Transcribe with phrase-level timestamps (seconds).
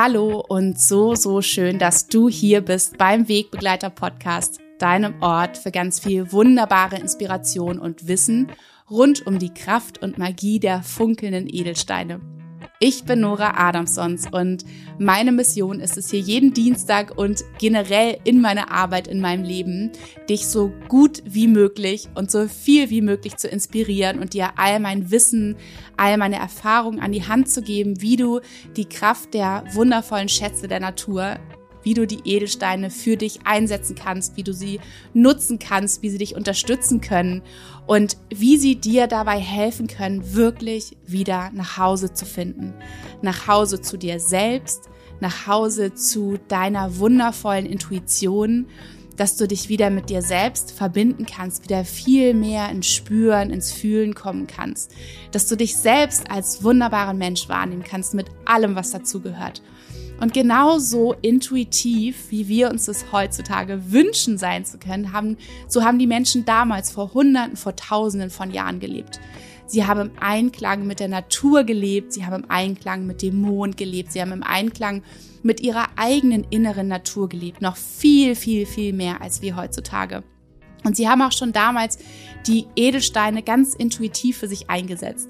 [0.00, 5.72] Hallo und so, so schön, dass du hier bist beim Wegbegleiter Podcast, deinem Ort für
[5.72, 8.46] ganz viel wunderbare Inspiration und Wissen
[8.88, 12.20] rund um die Kraft und Magie der funkelnden Edelsteine.
[12.80, 14.64] Ich bin Nora Adamsons und
[15.00, 19.90] meine Mission ist es hier jeden Dienstag und generell in meiner Arbeit, in meinem Leben,
[20.28, 24.78] dich so gut wie möglich und so viel wie möglich zu inspirieren und dir all
[24.78, 25.56] mein Wissen,
[25.96, 28.38] all meine Erfahrungen an die Hand zu geben, wie du
[28.76, 31.40] die Kraft der wundervollen Schätze der Natur
[31.88, 34.78] wie du die Edelsteine für dich einsetzen kannst, wie du sie
[35.14, 37.40] nutzen kannst, wie sie dich unterstützen können
[37.86, 42.74] und wie sie dir dabei helfen können, wirklich wieder nach Hause zu finden.
[43.22, 48.66] Nach Hause zu dir selbst, nach Hause zu deiner wundervollen Intuition,
[49.16, 53.72] dass du dich wieder mit dir selbst verbinden kannst, wieder viel mehr ins Spüren, ins
[53.72, 54.94] Fühlen kommen kannst,
[55.32, 59.62] dass du dich selbst als wunderbaren Mensch wahrnehmen kannst mit allem, was dazugehört.
[60.20, 65.36] Und genauso intuitiv, wie wir uns das heutzutage wünschen sein zu können, haben,
[65.68, 69.20] so haben die Menschen damals vor Hunderten, vor Tausenden von Jahren gelebt.
[69.66, 73.76] Sie haben im Einklang mit der Natur gelebt, sie haben im Einklang mit dem Mond
[73.76, 75.02] gelebt, sie haben im Einklang
[75.42, 80.24] mit ihrer eigenen inneren Natur gelebt, noch viel, viel, viel mehr als wir heutzutage.
[80.84, 81.98] Und sie haben auch schon damals
[82.46, 85.28] die Edelsteine ganz intuitiv für sich eingesetzt.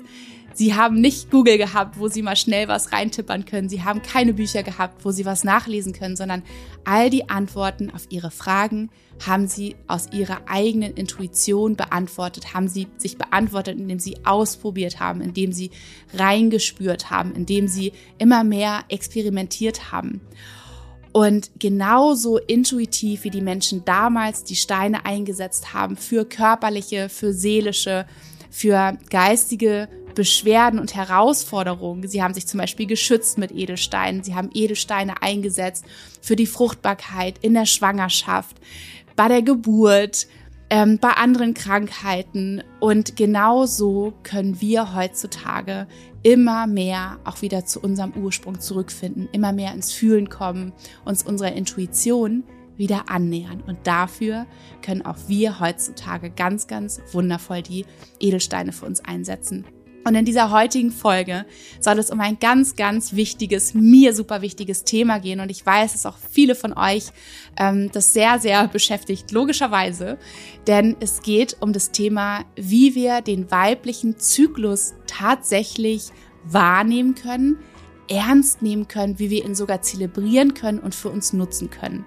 [0.58, 3.68] Sie haben nicht Google gehabt, wo Sie mal schnell was reintippern können.
[3.68, 6.42] Sie haben keine Bücher gehabt, wo Sie was nachlesen können, sondern
[6.84, 8.90] all die Antworten auf Ihre Fragen
[9.24, 15.20] haben Sie aus Ihrer eigenen Intuition beantwortet, haben Sie sich beantwortet, indem Sie ausprobiert haben,
[15.20, 15.70] indem Sie
[16.14, 20.20] reingespürt haben, indem Sie immer mehr experimentiert haben.
[21.12, 28.06] Und genauso intuitiv wie die Menschen damals die Steine eingesetzt haben für körperliche, für seelische,
[28.50, 32.08] für geistige Beschwerden und Herausforderungen.
[32.08, 34.22] Sie haben sich zum Beispiel geschützt mit Edelsteinen.
[34.22, 35.84] Sie haben Edelsteine eingesetzt
[36.20, 38.56] für die Fruchtbarkeit in der Schwangerschaft,
[39.16, 40.26] bei der Geburt,
[40.70, 42.62] ähm, bei anderen Krankheiten.
[42.80, 45.86] Und genauso können wir heutzutage
[46.22, 50.72] immer mehr auch wieder zu unserem Ursprung zurückfinden, immer mehr ins Fühlen kommen,
[51.04, 52.44] uns unserer Intuition
[52.76, 53.62] wieder annähern.
[53.66, 54.46] Und dafür
[54.82, 57.84] können auch wir heutzutage ganz, ganz wundervoll die
[58.20, 59.64] Edelsteine für uns einsetzen.
[60.04, 61.44] Und in dieser heutigen Folge
[61.80, 65.40] soll es um ein ganz, ganz wichtiges, mir super wichtiges Thema gehen.
[65.40, 67.08] Und ich weiß, dass auch viele von euch
[67.58, 70.18] ähm, das sehr, sehr beschäftigt, logischerweise.
[70.66, 76.10] Denn es geht um das Thema, wie wir den weiblichen Zyklus tatsächlich
[76.44, 77.58] wahrnehmen können,
[78.08, 82.06] ernst nehmen können, wie wir ihn sogar zelebrieren können und für uns nutzen können.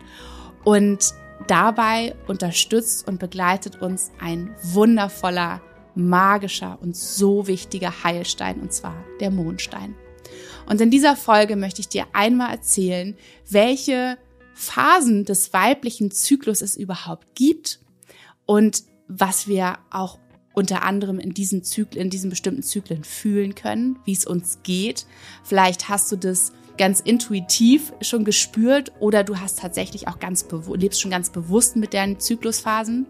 [0.63, 1.13] Und
[1.47, 5.62] dabei unterstützt und begleitet uns ein wundervoller
[5.96, 9.96] magischer und so wichtiger Heilstein, und zwar der Mondstein.
[10.68, 13.16] Und in dieser Folge möchte ich dir einmal erzählen,
[13.50, 14.18] welche
[14.53, 17.80] Phasen des weiblichen Zyklus es überhaupt gibt
[18.46, 20.19] und was wir auch
[20.53, 25.06] unter anderem in diesen Zyklen, in diesen bestimmten Zyklen fühlen können, wie es uns geht.
[25.44, 31.01] Vielleicht hast du das ganz intuitiv schon gespürt oder du hast tatsächlich auch ganz lebst
[31.01, 33.07] schon ganz bewusst mit deinen Zyklusphasen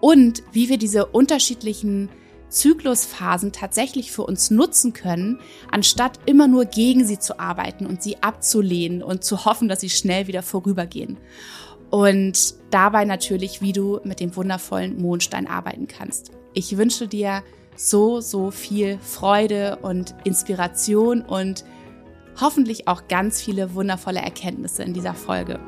[0.00, 2.08] und wie wir diese unterschiedlichen
[2.48, 8.22] Zyklusphasen tatsächlich für uns nutzen können, anstatt immer nur gegen sie zu arbeiten und sie
[8.22, 11.18] abzulehnen und zu hoffen, dass sie schnell wieder vorübergehen.
[11.90, 16.32] Und dabei natürlich, wie du mit dem wundervollen Mondstein arbeiten kannst.
[16.54, 17.42] Ich wünsche dir
[17.76, 21.64] so, so viel Freude und Inspiration und
[22.40, 25.60] hoffentlich auch ganz viele wundervolle Erkenntnisse in dieser Folge.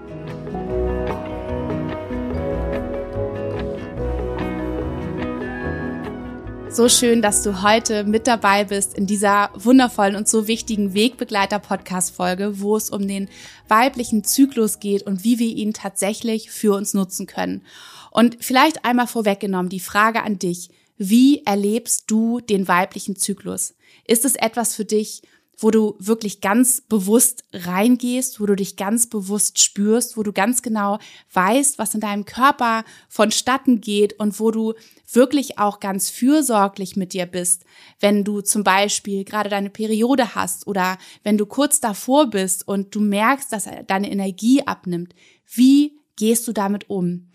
[6.73, 12.61] So schön, dass du heute mit dabei bist in dieser wundervollen und so wichtigen Wegbegleiter-Podcast-Folge,
[12.61, 13.29] wo es um den
[13.67, 17.63] weiblichen Zyklus geht und wie wir ihn tatsächlich für uns nutzen können.
[18.13, 20.71] Und vielleicht einmal vorweggenommen die Frage an dich.
[20.97, 23.75] Wie erlebst du den weiblichen Zyklus?
[24.07, 25.23] Ist es etwas für dich,
[25.59, 30.63] wo du wirklich ganz bewusst reingehst, wo du dich ganz bewusst spürst, wo du ganz
[30.63, 30.99] genau
[31.33, 34.75] weißt, was in deinem Körper vonstatten geht und wo du
[35.15, 37.65] wirklich auch ganz fürsorglich mit dir bist,
[38.01, 42.95] wenn du zum Beispiel gerade deine Periode hast oder wenn du kurz davor bist und
[42.95, 45.15] du merkst, dass deine Energie abnimmt.
[45.53, 47.29] Wie gehst du damit um?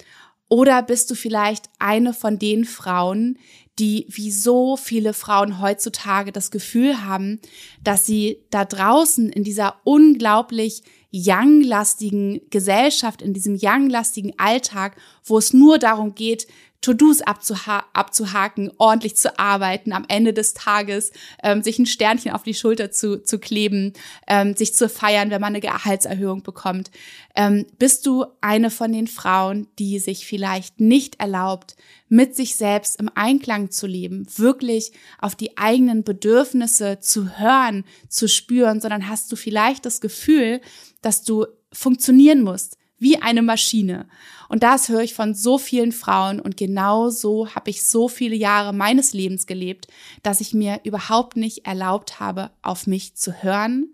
[0.47, 3.39] Oder bist du vielleicht eine von den Frauen,
[3.79, 7.41] die wie so viele Frauen heutzutage das Gefühl haben,
[7.83, 15.53] dass sie da draußen in dieser unglaublich young-lastigen Gesellschaft, in diesem young-lastigen Alltag, wo es
[15.53, 16.47] nur darum geht,
[16.85, 21.11] To-Dos abzuha abzuhaken, ordentlich zu arbeiten, am Ende des Tages
[21.41, 23.93] ähm, sich ein Sternchen auf die Schulter zu, zu kleben,
[24.27, 26.91] ähm, sich zu feiern, wenn man eine Gehaltserhöhung bekommt.
[27.35, 31.75] Ähm, bist du eine von den Frauen, die sich vielleicht nicht erlaubt,
[32.07, 38.27] mit sich selbst im Einklang zu leben, wirklich auf die eigenen Bedürfnisse zu hören, zu
[38.27, 40.61] spüren, sondern hast du vielleicht das Gefühl,
[41.01, 44.07] dass du funktionieren musst, wie eine Maschine.
[44.49, 48.35] Und das höre ich von so vielen Frauen und genau so habe ich so viele
[48.35, 49.87] Jahre meines Lebens gelebt,
[50.23, 53.93] dass ich mir überhaupt nicht erlaubt habe, auf mich zu hören,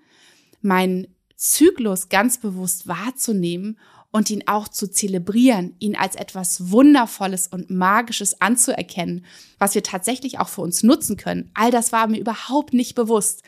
[0.62, 3.78] meinen Zyklus ganz bewusst wahrzunehmen
[4.12, 9.26] und ihn auch zu zelebrieren, ihn als etwas Wundervolles und Magisches anzuerkennen,
[9.58, 11.50] was wir tatsächlich auch für uns nutzen können.
[11.54, 13.44] All das war mir überhaupt nicht bewusst.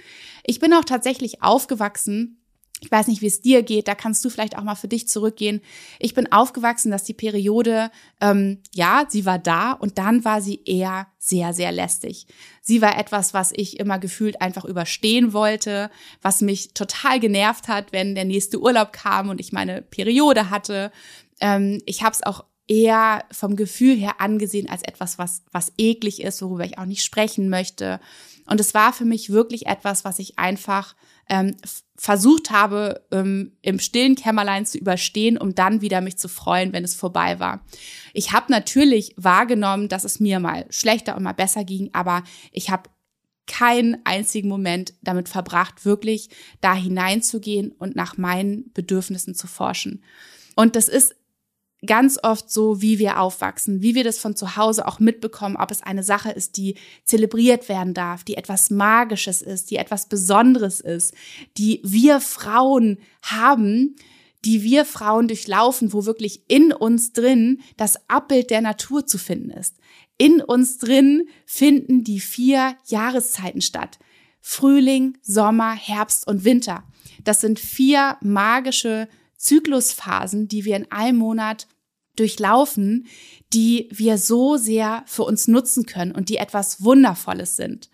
[0.46, 2.43] Ich bin auch tatsächlich aufgewachsen
[2.84, 5.08] ich weiß nicht, wie es dir geht, da kannst du vielleicht auch mal für dich
[5.08, 5.62] zurückgehen.
[6.00, 10.60] Ich bin aufgewachsen, dass die Periode, ähm, ja, sie war da und dann war sie
[10.66, 12.28] eher sehr, sehr lästig.
[12.62, 15.90] Sie war etwas, was ich immer gefühlt einfach überstehen wollte,
[16.22, 20.92] was mich total genervt hat, wenn der nächste Urlaub kam und ich meine Periode hatte.
[21.40, 26.22] Ähm, ich habe es auch eher vom Gefühl her angesehen als etwas, was, was eklig
[26.22, 28.02] ist, worüber ich auch nicht sprechen möchte.
[28.46, 30.96] Und es war für mich wirklich etwas, was ich einfach
[31.30, 31.56] ähm,
[31.96, 36.84] versucht habe, ähm, im stillen Kämmerlein zu überstehen, um dann wieder mich zu freuen, wenn
[36.84, 37.66] es vorbei war.
[38.14, 42.70] Ich habe natürlich wahrgenommen, dass es mir mal schlechter und mal besser ging, aber ich
[42.70, 42.90] habe
[43.46, 46.30] keinen einzigen Moment damit verbracht, wirklich
[46.62, 50.04] da hineinzugehen und nach meinen Bedürfnissen zu forschen.
[50.56, 51.16] Und das ist
[51.86, 55.72] ganz oft so, wie wir aufwachsen, wie wir das von zu Hause auch mitbekommen, ob
[55.72, 60.80] es eine Sache ist, die zelebriert werden darf, die etwas Magisches ist, die etwas Besonderes
[60.80, 61.14] ist,
[61.58, 63.96] die wir Frauen haben,
[64.46, 69.52] die wir Frauen durchlaufen, wo wirklich in uns drin das Abbild der Natur zu finden
[69.52, 69.76] ist.
[70.18, 74.00] In uns drin finden die vier Jahreszeiten statt.
[74.42, 76.84] Frühling, Sommer, Herbst und Winter.
[77.24, 79.08] Das sind vier magische
[79.38, 81.68] Zyklusphasen, die wir in einem Monat
[82.16, 83.08] durchlaufen,
[83.54, 87.90] die wir so sehr für uns nutzen können und die etwas Wundervolles sind.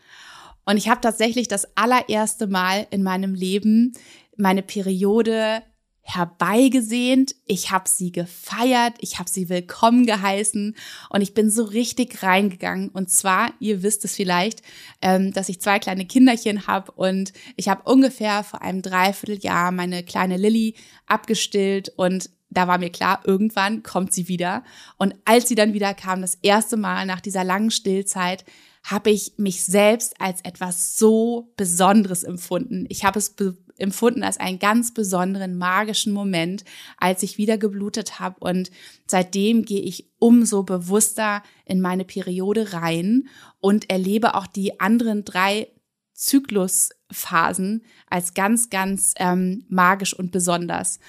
[0.66, 3.94] Und ich habe tatsächlich das allererste Mal in meinem Leben
[4.38, 5.64] meine Periode
[6.02, 10.76] herbeigesehnt, ich habe sie gefeiert, ich habe sie willkommen geheißen
[11.10, 12.90] und ich bin so richtig reingegangen.
[12.90, 14.64] Und zwar, ihr wisst es vielleicht,
[15.02, 20.04] ähm, dass ich zwei kleine Kinderchen habe und ich habe ungefähr vor einem Dreivierteljahr meine
[20.04, 20.76] kleine Lilly
[21.06, 24.64] abgestillt und da war mir klar, irgendwann kommt sie wieder.
[24.98, 28.44] Und als sie dann wieder kam, das erste Mal nach dieser langen Stillzeit,
[28.84, 32.86] habe ich mich selbst als etwas so Besonderes empfunden.
[32.90, 33.36] Ich habe es
[33.78, 36.64] empfunden als einen ganz besonderen magischen Moment,
[36.98, 38.38] als ich wieder geblutet habe.
[38.40, 38.72] Und
[39.08, 43.28] seitdem gehe ich umso bewusster in meine Periode rein
[43.60, 45.68] und erlebe auch die anderen drei
[46.14, 51.00] Zyklusphasen als ganz, ganz ähm, magisch und besonders.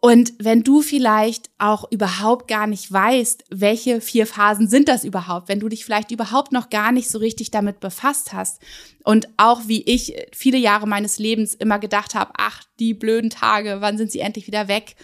[0.00, 5.48] Und wenn du vielleicht auch überhaupt gar nicht weißt, welche vier Phasen sind das überhaupt,
[5.48, 8.60] wenn du dich vielleicht überhaupt noch gar nicht so richtig damit befasst hast
[9.02, 13.78] und auch wie ich viele Jahre meines Lebens immer gedacht habe, ach, die blöden Tage,
[13.80, 14.94] wann sind sie endlich wieder weg?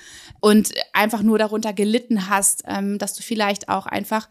[0.41, 4.29] Und einfach nur darunter gelitten hast, ähm, dass du vielleicht auch einfach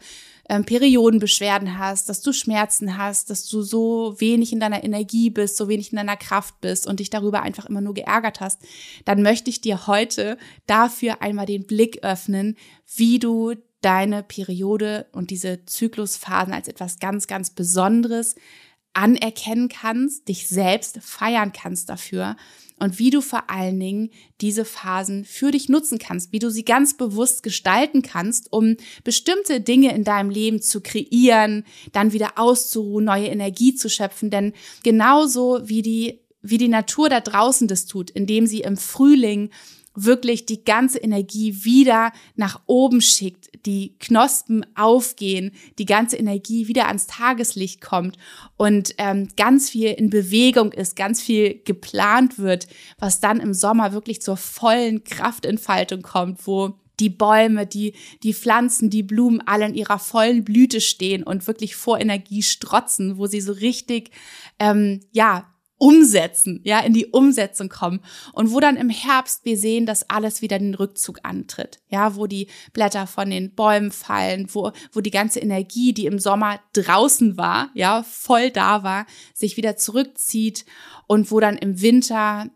[0.48, 5.56] ähm, Periodenbeschwerden hast, dass du Schmerzen hast, dass du so wenig in deiner Energie bist,
[5.56, 8.60] so wenig in deiner Kraft bist und dich darüber einfach immer nur geärgert hast,
[9.04, 12.56] dann möchte ich dir heute dafür einmal den Blick öffnen,
[12.96, 18.34] wie du deine Periode und diese Zyklusphasen als etwas ganz, ganz Besonderes
[18.94, 22.36] anerkennen kannst, dich selbst feiern kannst dafür
[22.78, 24.10] und wie du vor allen Dingen
[24.40, 29.60] diese Phasen für dich nutzen kannst, wie du sie ganz bewusst gestalten kannst, um bestimmte
[29.60, 34.30] Dinge in deinem Leben zu kreieren, dann wieder auszuruhen, neue Energie zu schöpfen.
[34.30, 39.50] Denn genauso wie die, wie die Natur da draußen das tut, indem sie im Frühling
[39.94, 46.88] wirklich die ganze Energie wieder nach oben schickt, die Knospen aufgehen, die ganze Energie wieder
[46.88, 48.16] ans Tageslicht kommt
[48.56, 52.66] und ähm, ganz viel in Bewegung ist, ganz viel geplant wird,
[52.98, 58.90] was dann im Sommer wirklich zur vollen Kraftentfaltung kommt, wo die Bäume, die, die Pflanzen,
[58.90, 63.40] die Blumen alle in ihrer vollen Blüte stehen und wirklich vor Energie strotzen, wo sie
[63.40, 64.10] so richtig,
[64.58, 68.00] ähm, ja, umsetzen, ja, in die Umsetzung kommen.
[68.32, 72.26] Und wo dann im Herbst wir sehen, dass alles wieder den Rückzug antritt, ja, wo
[72.26, 77.36] die Blätter von den Bäumen fallen, wo, wo die ganze Energie, die im Sommer draußen
[77.36, 80.64] war, ja, voll da war, sich wieder zurückzieht
[81.06, 82.50] und wo dann im Winter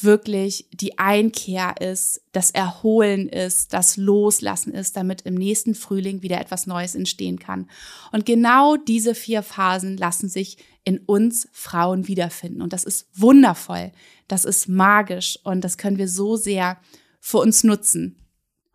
[0.00, 6.40] wirklich die Einkehr ist, das Erholen ist, das Loslassen ist, damit im nächsten Frühling wieder
[6.40, 7.68] etwas Neues entstehen kann.
[8.10, 12.62] Und genau diese vier Phasen lassen sich in uns Frauen wiederfinden.
[12.62, 13.92] Und das ist wundervoll,
[14.28, 16.78] das ist magisch und das können wir so sehr
[17.20, 18.21] für uns nutzen.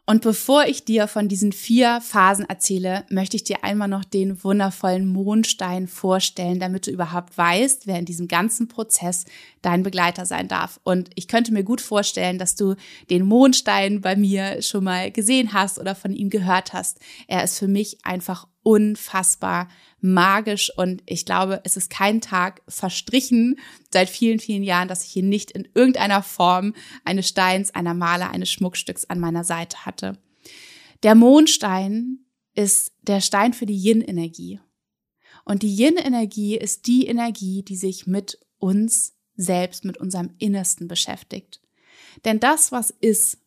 [0.09, 4.41] Und bevor ich dir von diesen vier Phasen erzähle, möchte ich dir einmal noch den
[4.41, 9.25] wundervollen Mondstein vorstellen, damit du überhaupt weißt, wer in diesem ganzen Prozess
[9.61, 10.79] dein Begleiter sein darf.
[10.85, 12.75] Und ich könnte mir gut vorstellen, dass du
[13.09, 16.99] den Mondstein bei mir schon mal gesehen hast oder von ihm gehört hast.
[17.27, 19.69] Er ist für mich einfach unfassbar
[20.01, 23.57] magisch und ich glaube, es ist kein Tag verstrichen
[23.93, 26.73] seit vielen, vielen Jahren, dass ich hier nicht in irgendeiner Form
[27.05, 30.17] eines Steins, einer Maler, eines Schmuckstücks an meiner Seite hatte.
[31.03, 34.59] Der Mondstein ist der Stein für die Yin-Energie.
[35.45, 41.61] Und die Yin-Energie ist die Energie, die sich mit uns selbst, mit unserem Innersten beschäftigt.
[42.25, 43.37] Denn das, was ist,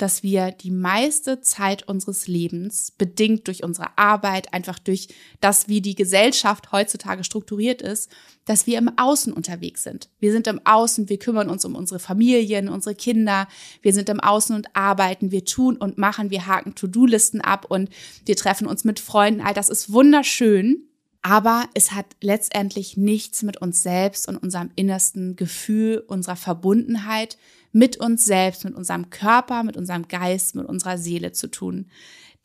[0.00, 5.08] dass wir die meiste Zeit unseres Lebens, bedingt durch unsere Arbeit, einfach durch
[5.40, 8.10] das, wie die Gesellschaft heutzutage strukturiert ist,
[8.46, 10.08] dass wir im Außen unterwegs sind.
[10.18, 13.46] Wir sind im Außen, wir kümmern uns um unsere Familien, unsere Kinder,
[13.82, 17.90] wir sind im Außen und arbeiten, wir tun und machen, wir haken To-Do-Listen ab und
[18.24, 19.42] wir treffen uns mit Freunden.
[19.42, 20.86] All das ist wunderschön.
[21.22, 27.36] Aber es hat letztendlich nichts mit uns selbst und unserem innersten Gefühl, unserer Verbundenheit
[27.72, 31.90] mit uns selbst, mit unserem Körper, mit unserem Geist, mit unserer Seele zu tun.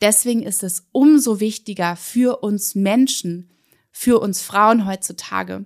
[0.00, 3.50] Deswegen ist es umso wichtiger für uns Menschen,
[3.90, 5.64] für uns Frauen heutzutage,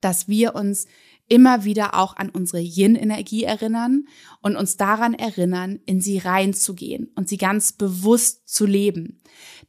[0.00, 0.86] dass wir uns
[1.28, 4.06] immer wieder auch an unsere Yin-Energie erinnern
[4.42, 9.22] und uns daran erinnern, in sie reinzugehen und sie ganz bewusst zu leben.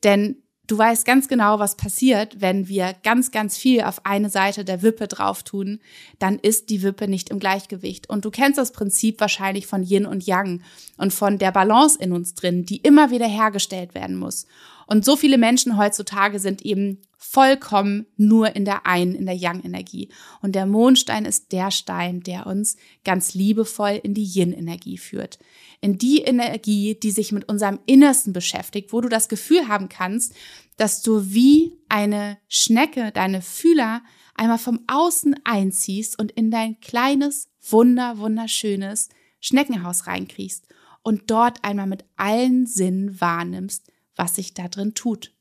[0.04, 4.64] Denn Du weißt ganz genau, was passiert, wenn wir ganz, ganz viel auf eine Seite
[4.64, 5.82] der Wippe drauf tun,
[6.18, 8.10] dann ist die Wippe nicht im Gleichgewicht.
[8.10, 10.62] Und du kennst das Prinzip wahrscheinlich von Yin und Yang
[10.96, 14.48] und von der Balance in uns drin, die immer wieder hergestellt werden muss.
[14.88, 20.10] Und so viele Menschen heutzutage sind eben vollkommen nur in der einen, in der Yang-Energie.
[20.42, 25.38] Und der Mondstein ist der Stein, der uns ganz liebevoll in die Yin-Energie führt.
[25.82, 30.34] In die Energie, die sich mit unserem Innersten beschäftigt, wo du das Gefühl haben kannst,
[30.78, 34.02] dass du wie eine Schnecke deine Fühler
[34.34, 39.10] einmal vom Außen einziehst und in dein kleines, wunder, wunderschönes
[39.40, 40.66] Schneckenhaus reinkriegst
[41.04, 45.34] und dort einmal mit allen Sinnen wahrnimmst, was sich da drin tut.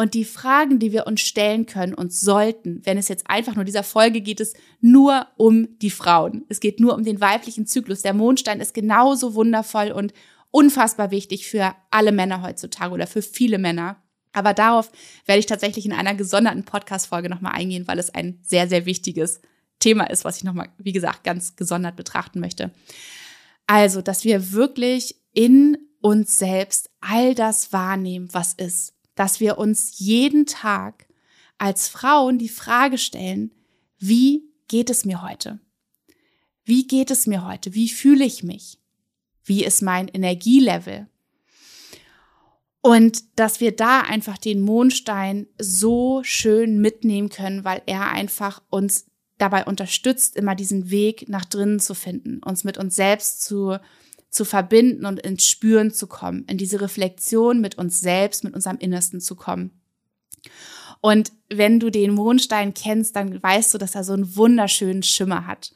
[0.00, 3.66] Und die Fragen, die wir uns stellen können und sollten, wenn es jetzt einfach nur
[3.66, 6.46] dieser Folge geht es nur um die Frauen.
[6.48, 8.00] Es geht nur um den weiblichen Zyklus.
[8.00, 10.14] Der Mondstein ist genauso wundervoll und
[10.50, 14.02] unfassbar wichtig für alle Männer heutzutage oder für viele Männer.
[14.32, 14.90] Aber darauf
[15.26, 19.42] werde ich tatsächlich in einer gesonderten Podcast-Folge nochmal eingehen, weil es ein sehr, sehr wichtiges
[19.80, 22.70] Thema ist, was ich nochmal, wie gesagt, ganz gesondert betrachten möchte.
[23.66, 28.94] Also, dass wir wirklich in uns selbst all das wahrnehmen, was ist.
[29.20, 31.06] Dass wir uns jeden Tag
[31.58, 33.52] als Frauen die Frage stellen,
[33.98, 35.60] wie geht es mir heute?
[36.64, 37.74] Wie geht es mir heute?
[37.74, 38.78] Wie fühle ich mich?
[39.44, 41.06] Wie ist mein Energielevel?
[42.80, 49.04] Und dass wir da einfach den Mondstein so schön mitnehmen können, weil er einfach uns
[49.36, 53.78] dabei unterstützt, immer diesen Weg nach drinnen zu finden, uns mit uns selbst zu,
[54.30, 58.78] zu verbinden und ins Spüren zu kommen, in diese Reflexion mit uns selbst, mit unserem
[58.78, 59.72] Innersten zu kommen.
[61.00, 65.46] Und wenn du den Mondstein kennst, dann weißt du, dass er so einen wunderschönen Schimmer
[65.46, 65.72] hat.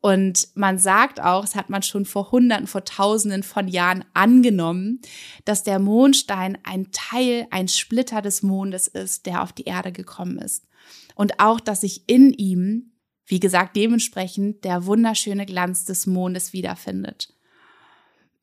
[0.00, 5.00] Und man sagt auch, es hat man schon vor Hunderten, vor Tausenden von Jahren angenommen,
[5.44, 10.38] dass der Mondstein ein Teil, ein Splitter des Mondes ist, der auf die Erde gekommen
[10.38, 10.66] ist.
[11.14, 12.92] Und auch, dass sich in ihm,
[13.26, 17.34] wie gesagt, dementsprechend der wunderschöne Glanz des Mondes wiederfindet.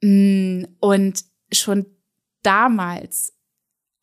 [0.02, 1.86] Mm, und schon
[2.44, 3.34] damals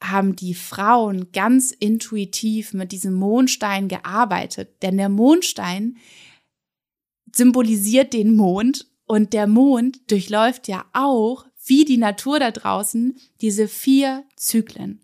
[0.02, 5.96] haben die Frauen ganz intuitiv mit diesem Mondstein gearbeitet, denn der Mondstein
[7.32, 13.68] symbolisiert den Mond und der Mond durchläuft ja auch, wie die Natur da draußen, diese
[13.68, 15.00] vier Zyklen.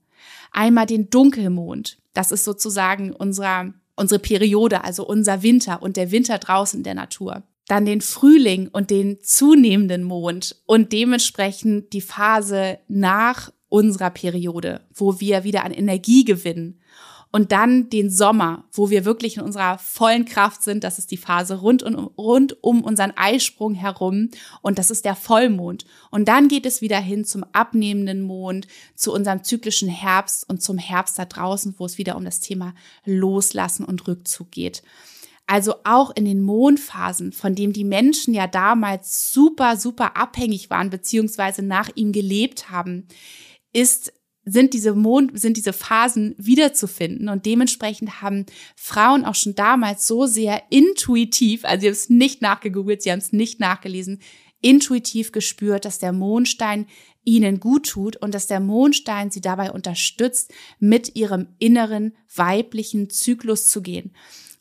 [0.52, 6.38] Einmal den Dunkelmond, das ist sozusagen unser, unsere Periode, also unser Winter und der Winter
[6.38, 7.42] draußen der Natur.
[7.71, 15.21] Dann den Frühling und den zunehmenden Mond und dementsprechend die Phase nach unserer Periode, wo
[15.21, 16.81] wir wieder an Energie gewinnen
[17.33, 20.83] und dann den Sommer, wo wir wirklich in unserer vollen Kraft sind.
[20.83, 24.31] Das ist die Phase rund, um, rund um unseren Eisprung herum.
[24.62, 25.85] Und das ist der Vollmond.
[26.11, 30.79] Und dann geht es wieder hin zum abnehmenden Mond, zu unserem zyklischen Herbst und zum
[30.79, 32.75] Herbst da draußen, wo es wieder um das Thema
[33.05, 34.83] Loslassen und Rückzug geht.
[35.50, 40.90] Also auch in den Mondphasen, von dem die Menschen ja damals super, super abhängig waren,
[40.90, 43.09] beziehungsweise nach ihm gelebt haben,
[43.73, 44.12] ist
[44.45, 47.28] sind diese Mond, sind diese Phasen wiederzufinden.
[47.28, 52.42] Und dementsprechend haben Frauen auch schon damals so sehr intuitiv, also sie haben es nicht
[52.42, 54.21] nachgegoogelt, sie haben es nicht nachgelesen,
[54.61, 56.87] intuitiv gespürt, dass der Mondstein
[57.25, 63.69] ihnen gut tut und dass der Mondstein sie dabei unterstützt, mit ihrem inneren weiblichen Zyklus
[63.69, 64.12] zu gehen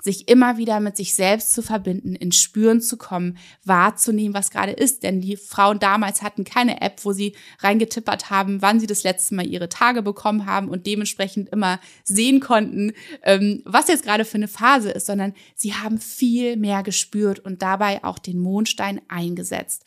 [0.02, 4.72] sich immer wieder mit sich selbst zu verbinden, ins Spüren zu kommen, wahrzunehmen, was gerade
[4.72, 5.04] ist.
[5.04, 9.36] Denn die Frauen damals hatten keine App, wo sie reingetippert haben, wann sie das letzte
[9.36, 14.38] Mal ihre Tage bekommen haben und dementsprechend immer sehen konnten, ähm, was jetzt gerade für
[14.38, 19.84] eine Phase ist, sondern sie haben viel mehr gespürt und dabei auch den Mondstein eingesetzt.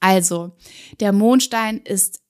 [0.00, 0.52] Also,
[1.00, 2.20] der Mondstein ist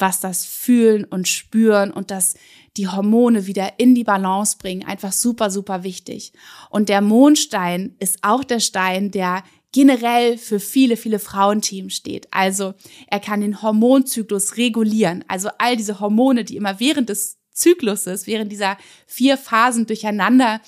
[0.00, 2.34] was das Fühlen und Spüren und das
[2.76, 6.32] die Hormone wieder in die Balance bringen, einfach super, super wichtig.
[6.70, 9.42] Und der Mondstein ist auch der Stein, der
[9.72, 12.28] generell für viele, viele Frauenthemen steht.
[12.30, 12.74] Also
[13.08, 15.24] er kann den Hormonzyklus regulieren.
[15.28, 20.60] Also all diese Hormone, die immer während des Zykluses, während dieser vier Phasen durcheinander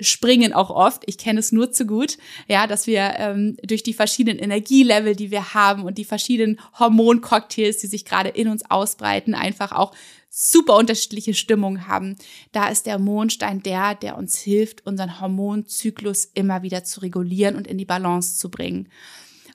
[0.00, 1.02] springen auch oft.
[1.06, 2.16] Ich kenne es nur zu gut,
[2.48, 7.78] ja, dass wir ähm, durch die verschiedenen Energielevel, die wir haben und die verschiedenen Hormoncocktails,
[7.78, 9.94] die sich gerade in uns ausbreiten, einfach auch
[10.30, 12.16] super unterschiedliche Stimmungen haben.
[12.52, 17.66] Da ist der Mondstein der, der uns hilft, unseren Hormonzyklus immer wieder zu regulieren und
[17.66, 18.88] in die Balance zu bringen.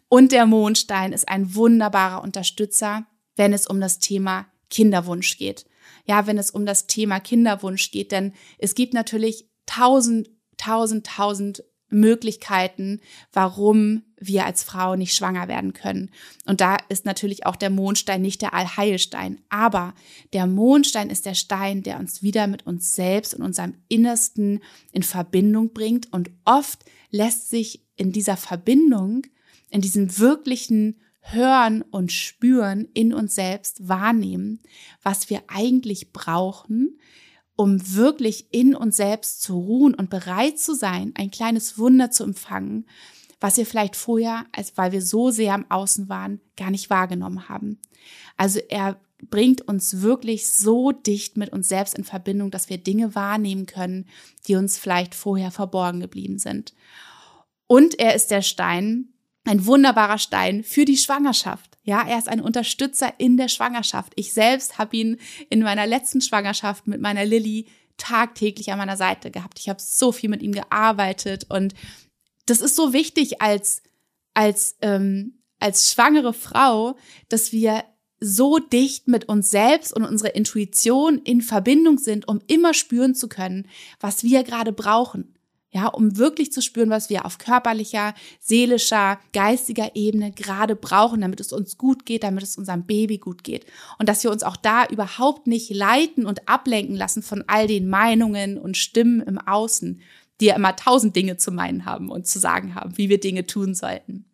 [0.09, 5.65] Und der Mondstein ist ein wunderbarer Unterstützer, wenn es um das Thema Kinderwunsch geht.
[6.05, 11.63] Ja, wenn es um das Thema Kinderwunsch geht, denn es gibt natürlich tausend tausend, tausend
[11.89, 13.01] Möglichkeiten,
[13.31, 16.09] warum wir als Frau nicht schwanger werden können.
[16.45, 19.41] Und da ist natürlich auch der Mondstein nicht der Allheilstein.
[19.49, 19.93] Aber
[20.33, 25.03] der Mondstein ist der Stein, der uns wieder mit uns selbst und unserem Innersten in
[25.03, 26.11] Verbindung bringt.
[26.13, 29.23] Und oft lässt sich in dieser Verbindung,
[29.69, 34.59] in diesem wirklichen Hören und Spüren in uns selbst wahrnehmen,
[35.01, 36.99] was wir eigentlich brauchen,
[37.55, 42.23] um wirklich in uns selbst zu ruhen und bereit zu sein, ein kleines Wunder zu
[42.23, 42.85] empfangen,
[43.39, 47.49] was wir vielleicht vorher, als weil wir so sehr am Außen waren, gar nicht wahrgenommen
[47.49, 47.79] haben.
[48.37, 53.15] Also er bringt uns wirklich so dicht mit uns selbst in Verbindung, dass wir Dinge
[53.15, 54.07] wahrnehmen können,
[54.47, 56.73] die uns vielleicht vorher verborgen geblieben sind.
[57.67, 59.09] Und er ist der Stein,
[59.45, 61.77] ein wunderbarer Stein für die Schwangerschaft.
[61.83, 64.13] Ja, er ist ein Unterstützer in der Schwangerschaft.
[64.15, 65.17] Ich selbst habe ihn
[65.49, 67.67] in meiner letzten Schwangerschaft mit meiner Lilly
[67.97, 69.59] tagtäglich an meiner Seite gehabt.
[69.59, 71.73] Ich habe so viel mit ihm gearbeitet und
[72.45, 73.81] das ist so wichtig als
[74.33, 76.95] als ähm, als schwangere Frau,
[77.29, 77.83] dass wir
[78.19, 83.27] so dicht mit uns selbst und unserer Intuition in Verbindung sind, um immer spüren zu
[83.29, 83.67] können,
[83.99, 85.35] was wir gerade brauchen
[85.75, 91.41] ja, um wirklich zu spüren, was wir auf körperlicher, seelischer, geistiger Ebene gerade brauchen, damit
[91.41, 93.65] es uns gut geht, damit es unserem Baby gut geht.
[93.99, 97.89] Und dass wir uns auch da überhaupt nicht leiten und ablenken lassen von all den
[97.89, 99.99] Meinungen und Stimmen im Außen,
[100.41, 103.45] die ja immer tausend Dinge zu meinen haben und zu sagen haben, wie wir Dinge
[103.45, 104.25] tun sollten.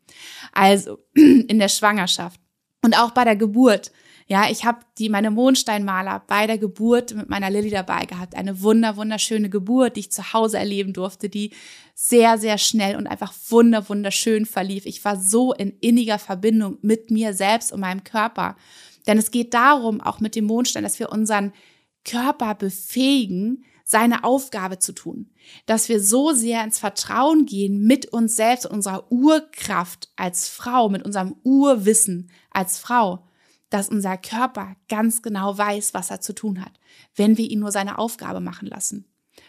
[0.52, 2.40] Also in der Schwangerschaft
[2.84, 3.92] und auch bei der Geburt
[4.32, 8.34] ja, ich habe die meine Mondsteinmaler bei der Geburt mit meiner Lilly dabei gehabt.
[8.34, 11.52] Eine wunder wunderschöne Geburt, die ich zu Hause erleben durfte, die
[11.96, 14.86] sehr sehr schnell und einfach wunder wunderschön verlief.
[14.86, 18.56] Ich war so in inniger Verbindung mit mir selbst und meinem Körper.
[19.06, 21.52] Denn es geht darum, auch mit dem Mondstein, dass wir unseren
[22.06, 25.30] Körper befähigen, seine Aufgabe zu tun.
[25.65, 31.04] Dass wir so sehr ins Vertrauen gehen mit uns selbst, unserer Urkraft als Frau, mit
[31.04, 33.27] unserem Urwissen als Frau
[33.71, 36.73] dass unser Körper ganz genau weiß, was er zu tun hat,
[37.15, 39.06] wenn wir ihn nur seine Aufgabe machen lassen.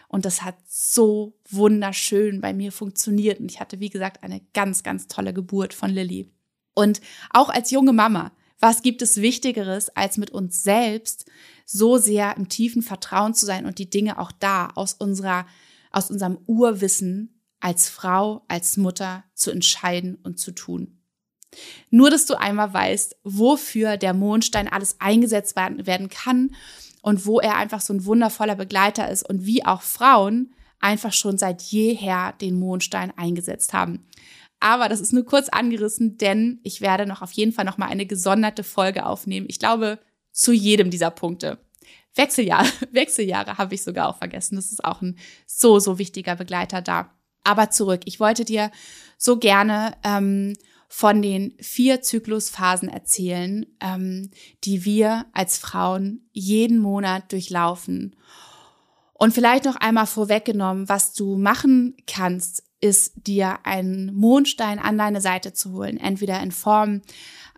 [0.07, 3.39] Und das hat so wunderschön bei mir funktioniert.
[3.39, 6.31] Und ich hatte, wie gesagt, eine ganz, ganz tolle Geburt von Lilly.
[6.73, 7.01] Und
[7.31, 11.25] auch als junge Mama, was gibt es Wichtigeres, als mit uns selbst
[11.65, 15.45] so sehr im tiefen Vertrauen zu sein und die Dinge auch da aus unserer,
[15.91, 20.99] aus unserem Urwissen als Frau, als Mutter zu entscheiden und zu tun.
[21.89, 26.55] Nur, dass du einmal weißt, wofür der Mondstein alles eingesetzt werden kann
[27.01, 31.37] und wo er einfach so ein wundervoller Begleiter ist und wie auch Frauen einfach schon
[31.37, 34.05] seit jeher den Mondstein eingesetzt haben.
[34.59, 37.87] Aber das ist nur kurz angerissen, denn ich werde noch auf jeden Fall noch mal
[37.87, 39.45] eine gesonderte Folge aufnehmen.
[39.49, 39.99] Ich glaube,
[40.33, 41.59] zu jedem dieser Punkte.
[42.15, 44.57] Wechseljahre, Wechseljahre habe ich sogar auch vergessen.
[44.57, 47.11] Das ist auch ein so, so wichtiger Begleiter da.
[47.45, 48.01] Aber zurück.
[48.05, 48.71] Ich wollte dir
[49.17, 50.53] so gerne ähm,
[50.87, 54.31] von den vier Zyklusphasen erzählen, ähm,
[54.63, 58.15] die wir als Frauen jeden Monat durchlaufen.
[59.13, 65.21] Und vielleicht noch einmal vorweggenommen, was du machen kannst ist, dir einen Mondstein an deine
[65.21, 67.01] Seite zu holen, entweder in Form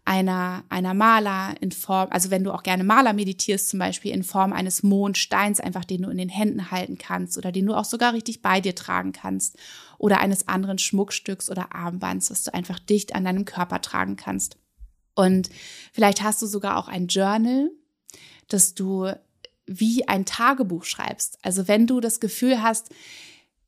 [0.05, 4.23] einer, einer Maler, in Form, also wenn du auch gerne Maler meditierst, zum Beispiel in
[4.23, 7.85] Form eines Mondsteins, einfach den du in den Händen halten kannst oder den du auch
[7.85, 9.57] sogar richtig bei dir tragen kannst
[9.97, 14.57] oder eines anderen Schmuckstücks oder Armbands, was du einfach dicht an deinem Körper tragen kannst.
[15.15, 15.49] Und
[15.91, 17.71] vielleicht hast du sogar auch ein Journal,
[18.47, 19.11] dass du
[19.65, 21.39] wie ein Tagebuch schreibst.
[21.41, 22.89] Also wenn du das Gefühl hast,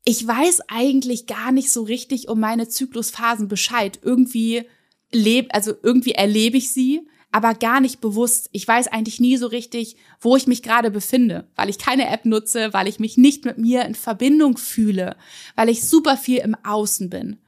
[0.04, 3.98] ich weiß eigentlich gar nicht so richtig um meine Zyklusphasen Bescheid.
[4.02, 4.64] Irgendwie
[5.12, 8.48] lebe, also irgendwie erlebe ich sie, aber gar nicht bewusst.
[8.52, 12.24] Ich weiß eigentlich nie so richtig, wo ich mich gerade befinde, weil ich keine App
[12.24, 15.16] nutze, weil ich mich nicht mit mir in Verbindung fühle,
[15.54, 17.38] weil ich super viel im Außen bin.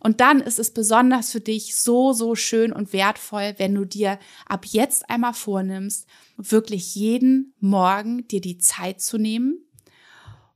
[0.00, 4.18] Und dann ist es besonders für dich so, so schön und wertvoll, wenn du dir
[4.46, 9.58] ab jetzt einmal vornimmst, wirklich jeden Morgen dir die Zeit zu nehmen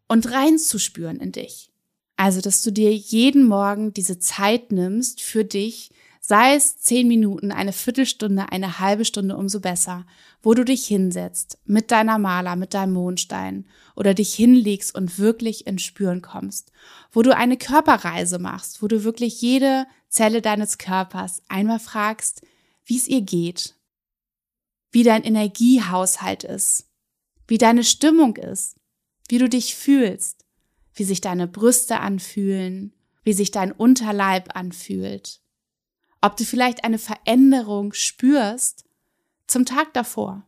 [0.06, 1.70] und reinzuspüren in dich.
[2.16, 5.90] Also, dass du dir jeden Morgen diese Zeit nimmst für dich,
[6.24, 10.06] sei es zehn Minuten, eine Viertelstunde, eine halbe Stunde, umso besser,
[10.40, 15.66] wo du dich hinsetzt mit deiner Maler, mit deinem Mondstein oder dich hinlegst und wirklich
[15.66, 16.70] ins Spüren kommst,
[17.10, 22.42] wo du eine Körperreise machst, wo du wirklich jede Zelle deines Körpers einmal fragst,
[22.84, 23.74] wie es ihr geht,
[24.92, 26.88] wie dein Energiehaushalt ist,
[27.48, 28.76] wie deine Stimmung ist,
[29.28, 30.46] wie du dich fühlst,
[30.94, 32.92] wie sich deine Brüste anfühlen,
[33.24, 35.41] wie sich dein Unterleib anfühlt,
[36.22, 38.86] ob du vielleicht eine Veränderung spürst
[39.46, 40.46] zum Tag davor.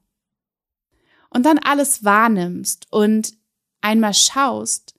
[1.29, 3.35] Und dann alles wahrnimmst und
[3.81, 4.95] einmal schaust,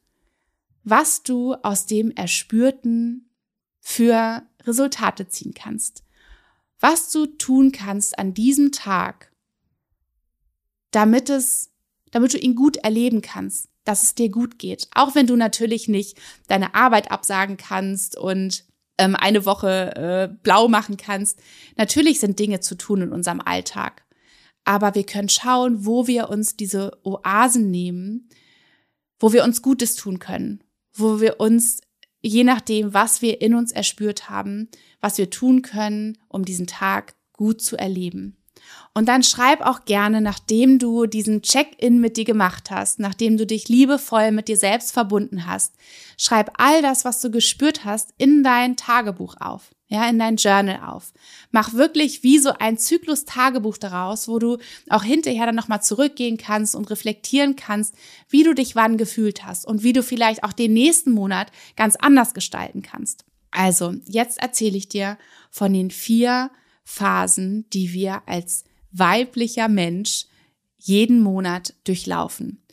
[0.83, 3.31] was du aus dem Erspürten
[3.79, 6.03] für Resultate ziehen kannst.
[6.79, 9.31] Was du tun kannst an diesem Tag,
[10.91, 11.71] damit es,
[12.11, 14.89] damit du ihn gut erleben kannst, dass es dir gut geht.
[14.93, 18.65] Auch wenn du natürlich nicht deine Arbeit absagen kannst und
[18.97, 21.39] ähm, eine Woche äh, blau machen kannst.
[21.77, 24.03] Natürlich sind Dinge zu tun in unserem Alltag.
[24.63, 28.29] Aber wir können schauen, wo wir uns diese Oasen nehmen,
[29.19, 31.81] wo wir uns Gutes tun können, wo wir uns,
[32.21, 34.69] je nachdem, was wir in uns erspürt haben,
[35.01, 38.37] was wir tun können, um diesen Tag gut zu erleben.
[38.93, 43.45] Und dann schreib auch gerne, nachdem du diesen Check-in mit dir gemacht hast, nachdem du
[43.45, 45.73] dich liebevoll mit dir selbst verbunden hast,
[46.17, 49.71] schreib all das, was du gespürt hast, in dein Tagebuch auf.
[49.87, 51.13] Ja, in dein Journal auf.
[51.51, 54.57] Mach wirklich wie so ein Zyklus-Tagebuch daraus, wo du
[54.89, 57.93] auch hinterher dann nochmal zurückgehen kannst und reflektieren kannst,
[58.27, 61.95] wie du dich wann gefühlt hast und wie du vielleicht auch den nächsten Monat ganz
[61.97, 63.25] anders gestalten kannst.
[63.51, 65.17] Also, jetzt erzähle ich dir
[65.51, 66.49] von den vier
[66.85, 70.27] Phasen, die wir als weiblicher Mensch
[70.77, 72.63] jeden Monat durchlaufen.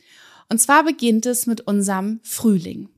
[0.49, 2.89] Und zwar beginnt es mit unserem Frühling.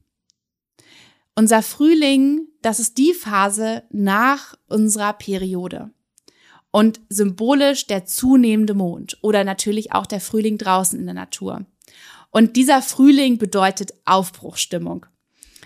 [1.36, 5.92] Unser Frühling, das ist die Phase nach unserer Periode.
[6.72, 11.66] Und symbolisch der zunehmende Mond oder natürlich auch der Frühling draußen in der Natur.
[12.32, 15.06] Und dieser Frühling bedeutet Aufbruchstimmung.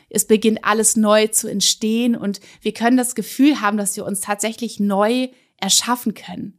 [0.09, 4.21] Es beginnt alles neu zu entstehen und wir können das Gefühl haben, dass wir uns
[4.21, 6.57] tatsächlich neu erschaffen können.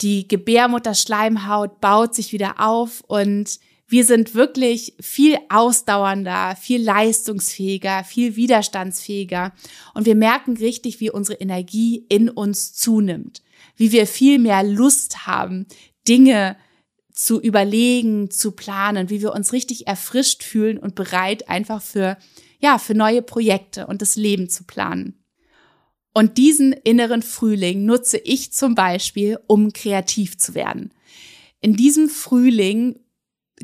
[0.00, 8.36] Die Gebärmutterschleimhaut baut sich wieder auf und wir sind wirklich viel ausdauernder, viel leistungsfähiger, viel
[8.36, 9.52] widerstandsfähiger
[9.94, 13.42] und wir merken richtig, wie unsere Energie in uns zunimmt,
[13.76, 15.66] wie wir viel mehr Lust haben,
[16.06, 16.56] Dinge
[17.12, 22.16] zu überlegen, zu planen, wie wir uns richtig erfrischt fühlen und bereit einfach für,
[22.60, 25.22] ja, für neue Projekte und das Leben zu planen.
[26.12, 30.92] Und diesen inneren Frühling nutze ich zum Beispiel, um kreativ zu werden.
[31.60, 32.98] In diesem Frühling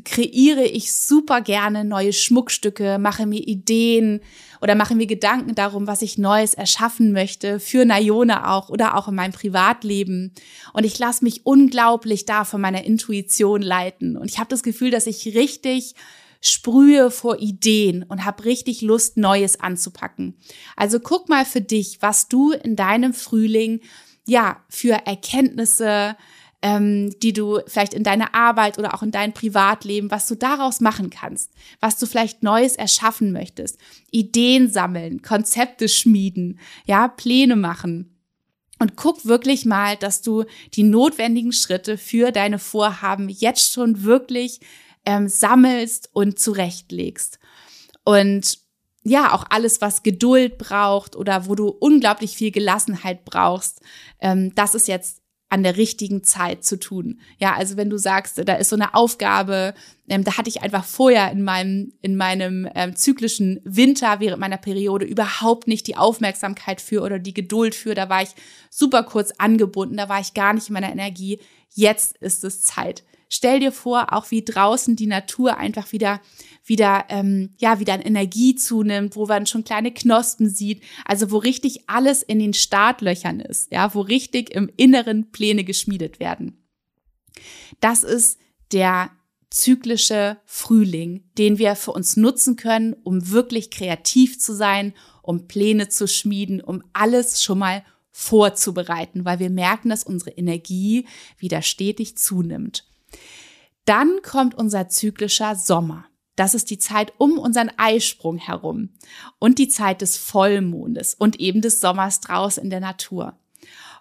[0.05, 4.21] kreiere ich super gerne neue Schmuckstücke, mache mir Ideen
[4.61, 9.07] oder mache mir Gedanken darum, was ich Neues erschaffen möchte, für Nayona auch oder auch
[9.07, 10.33] in meinem Privatleben.
[10.73, 14.17] Und ich lasse mich unglaublich da von meiner Intuition leiten.
[14.17, 15.95] Und ich habe das Gefühl, dass ich richtig
[16.41, 20.37] sprühe vor Ideen und habe richtig Lust, Neues anzupacken.
[20.75, 23.81] Also guck mal für dich, was du in deinem Frühling
[24.25, 26.15] ja für Erkenntnisse,
[26.67, 30.81] ähm, die du vielleicht in deiner Arbeit oder auch in deinem Privatleben, was du daraus
[30.81, 33.77] machen kannst, was du vielleicht Neues erschaffen möchtest,
[34.11, 38.17] Ideen sammeln, Konzepte schmieden, ja, Pläne machen.
[38.79, 44.59] Und guck wirklich mal, dass du die notwendigen Schritte für deine Vorhaben jetzt schon wirklich
[45.05, 47.39] ähm, sammelst und zurechtlegst.
[48.03, 48.59] Und
[49.03, 53.79] ja, auch alles, was Geduld braucht oder wo du unglaublich viel Gelassenheit brauchst,
[54.19, 57.21] ähm, das ist jetzt an der richtigen Zeit zu tun.
[57.39, 59.73] Ja, also wenn du sagst, da ist so eine Aufgabe,
[60.09, 64.57] ähm, da hatte ich einfach vorher in meinem in meinem ähm, zyklischen Winter während meiner
[64.57, 67.95] Periode überhaupt nicht die Aufmerksamkeit für oder die Geduld für.
[67.95, 68.29] Da war ich
[68.69, 71.39] super kurz angebunden, da war ich gar nicht in meiner Energie.
[71.73, 73.03] Jetzt ist es Zeit.
[73.29, 76.21] Stell dir vor, auch wie draußen die Natur einfach wieder
[76.67, 81.37] wieder, ähm, ja, wieder an Energie zunimmt, wo man schon kleine Knospen sieht, also wo
[81.37, 86.63] richtig alles in den Startlöchern ist, ja, wo richtig im Inneren Pläne geschmiedet werden.
[87.79, 88.39] Das ist
[88.71, 89.11] der
[89.49, 95.87] zyklische Frühling, den wir für uns nutzen können, um wirklich kreativ zu sein, um Pläne
[95.87, 102.17] zu schmieden, um alles schon mal vorzubereiten, weil wir merken, dass unsere Energie wieder stetig
[102.17, 102.83] zunimmt.
[103.87, 106.05] Dann kommt unser zyklischer Sommer.
[106.35, 108.89] Das ist die Zeit um unseren Eisprung herum
[109.39, 113.39] und die Zeit des Vollmondes und eben des Sommers draußen in der Natur.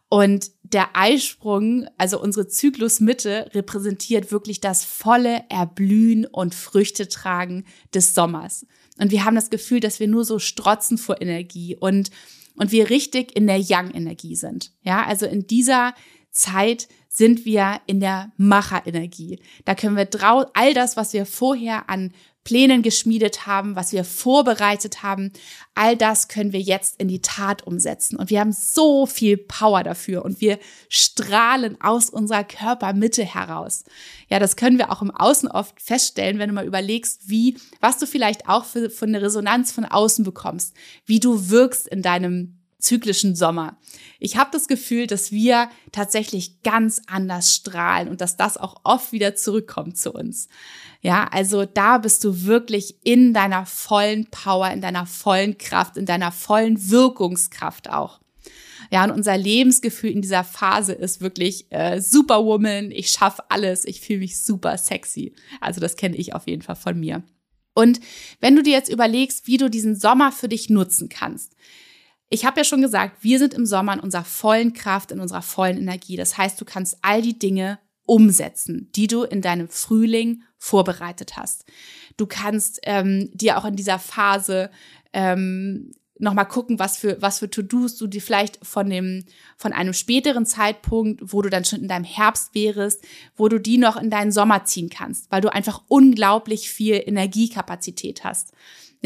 [0.09, 8.66] Und der Eisprung, also unsere Zyklusmitte, repräsentiert wirklich das volle Erblühen und Früchtetragen des Sommers.
[8.99, 12.11] Und wir haben das Gefühl, dass wir nur so strotzen vor Energie und,
[12.57, 14.72] und wir richtig in der Yang-Energie sind.
[14.83, 15.94] Ja, also in dieser
[16.37, 19.40] Zeit sind wir in der Macherenergie.
[19.64, 22.12] Da können wir drau all das, was wir vorher an
[22.46, 25.33] Plänen geschmiedet haben, was wir vorbereitet haben,
[25.75, 28.16] all das können wir jetzt in die Tat umsetzen.
[28.16, 33.83] Und wir haben so viel Power dafür und wir strahlen aus unserer Körpermitte heraus.
[34.29, 37.99] Ja, das können wir auch im Außen oft feststellen, wenn du mal überlegst, wie, was
[37.99, 40.72] du vielleicht auch für, für eine Resonanz von außen bekommst,
[41.05, 42.56] wie du wirkst in deinem
[42.87, 43.77] zyklischen Sommer.
[44.18, 49.12] Ich habe das Gefühl, dass wir tatsächlich ganz anders strahlen und dass das auch oft
[49.12, 50.49] wieder zurückkommt zu uns.
[51.03, 56.07] Ja, also da bist du wirklich in deiner vollen Power, in deiner vollen Kraft, in
[56.07, 58.20] deiner vollen Wirkungskraft auch.
[58.92, 64.01] Ja, und unser Lebensgefühl in dieser Phase ist wirklich äh, Superwoman, ich schaffe alles, ich
[64.01, 65.35] fühle mich super sexy.
[65.61, 67.25] Also das kenne ich auf jeden Fall von mir.
[67.75, 68.01] Und
[68.40, 71.57] wenn du dir jetzt überlegst, wie du diesen Sommer für dich nutzen kannst,
[72.29, 75.43] ich habe ja schon gesagt, wir sind im Sommer in unserer vollen Kraft, in unserer
[75.43, 76.17] vollen Energie.
[76.17, 81.65] Das heißt, du kannst all die Dinge umsetzen, die du in deinem Frühling vorbereitet hast.
[82.17, 84.71] Du kannst ähm, dir auch in dieser Phase
[85.12, 89.25] ähm, nochmal gucken, was für, was für To-Dos du dir vielleicht von dem,
[89.57, 93.05] von einem späteren Zeitpunkt, wo du dann schon in deinem Herbst wärst,
[93.37, 98.25] wo du die noch in deinen Sommer ziehen kannst, weil du einfach unglaublich viel Energiekapazität
[98.25, 98.53] hast.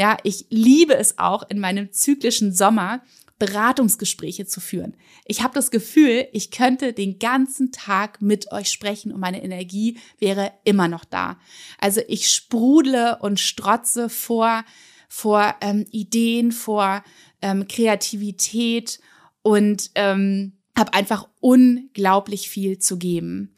[0.00, 3.02] Ja, ich liebe es auch in meinem zyklischen Sommer,
[3.38, 4.96] Beratungsgespräche zu führen.
[5.26, 9.98] Ich habe das Gefühl, ich könnte den ganzen Tag mit euch sprechen und meine Energie
[10.18, 11.38] wäre immer noch da.
[11.78, 14.64] Also ich sprudle und strotze vor,
[15.06, 17.04] vor ähm, Ideen, vor
[17.42, 19.00] ähm, Kreativität
[19.42, 23.54] und ähm, habe einfach unglaublich viel zu geben.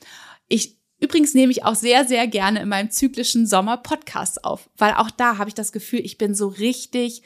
[0.48, 4.94] Ich Übrigens nehme ich auch sehr, sehr gerne in meinem zyklischen Sommer Podcasts auf, weil
[4.94, 7.22] auch da habe ich das Gefühl, ich bin so richtig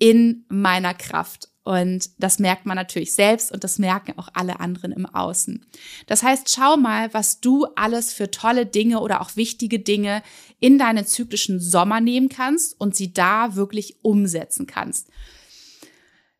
[0.00, 1.48] in meiner Kraft.
[1.62, 5.64] Und das merkt man natürlich selbst und das merken auch alle anderen im Außen.
[6.08, 10.24] Das heißt, schau mal, was du alles für tolle Dinge oder auch wichtige Dinge
[10.58, 15.08] in deinen zyklischen Sommer nehmen kannst und sie da wirklich umsetzen kannst.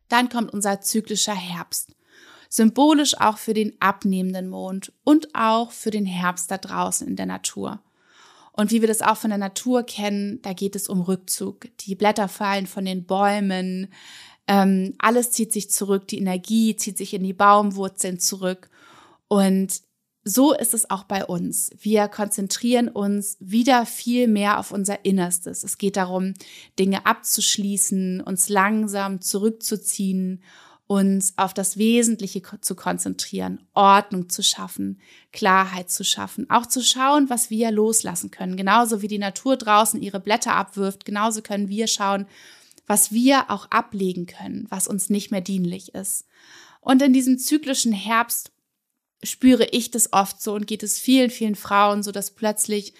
[0.09, 1.95] Dann kommt unser zyklischer Herbst
[2.51, 7.25] symbolisch auch für den abnehmenden Mond und auch für den Herbst da draußen in der
[7.25, 7.81] Natur.
[8.51, 11.69] Und wie wir das auch von der Natur kennen, da geht es um Rückzug.
[11.79, 13.87] Die Blätter fallen von den Bäumen,
[14.47, 18.69] ähm, alles zieht sich zurück, die Energie zieht sich in die Baumwurzeln zurück.
[19.29, 19.81] Und
[20.25, 21.71] so ist es auch bei uns.
[21.79, 25.63] Wir konzentrieren uns wieder viel mehr auf unser Innerstes.
[25.63, 26.33] Es geht darum,
[26.77, 30.43] Dinge abzuschließen, uns langsam zurückzuziehen
[30.91, 34.99] uns auf das Wesentliche zu konzentrieren, Ordnung zu schaffen,
[35.31, 38.57] Klarheit zu schaffen, auch zu schauen, was wir loslassen können.
[38.57, 42.25] Genauso wie die Natur draußen ihre Blätter abwirft, genauso können wir schauen,
[42.87, 46.25] was wir auch ablegen können, was uns nicht mehr dienlich ist.
[46.81, 48.51] Und in diesem zyklischen Herbst
[49.23, 52.93] spüre ich das oft so und geht es vielen, vielen Frauen so, dass plötzlich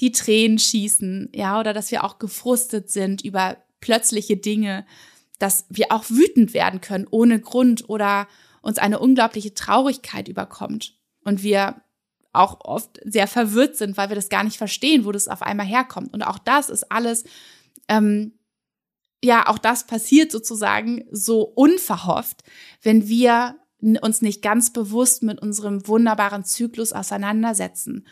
[0.00, 4.84] die Tränen schießen, ja, oder dass wir auch gefrustet sind über plötzliche Dinge,
[5.38, 8.26] dass wir auch wütend werden können ohne Grund oder
[8.62, 10.94] uns eine unglaubliche Traurigkeit überkommt
[11.24, 11.82] und wir
[12.32, 15.66] auch oft sehr verwirrt sind, weil wir das gar nicht verstehen, wo das auf einmal
[15.66, 16.12] herkommt.
[16.12, 17.24] Und auch das ist alles,
[17.88, 18.38] ähm,
[19.24, 22.42] ja, auch das passiert sozusagen so unverhofft,
[22.82, 28.06] wenn wir uns nicht ganz bewusst mit unserem wunderbaren Zyklus auseinandersetzen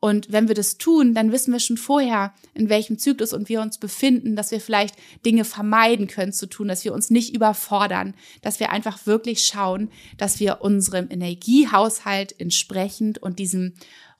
[0.00, 3.60] Und wenn wir das tun, dann wissen wir schon vorher, in welchem Zyklus und wir
[3.60, 4.94] uns befinden, dass wir vielleicht
[5.26, 9.90] Dinge vermeiden können zu tun, dass wir uns nicht überfordern, dass wir einfach wirklich schauen,
[10.16, 13.74] dass wir unserem Energiehaushalt entsprechend und diesem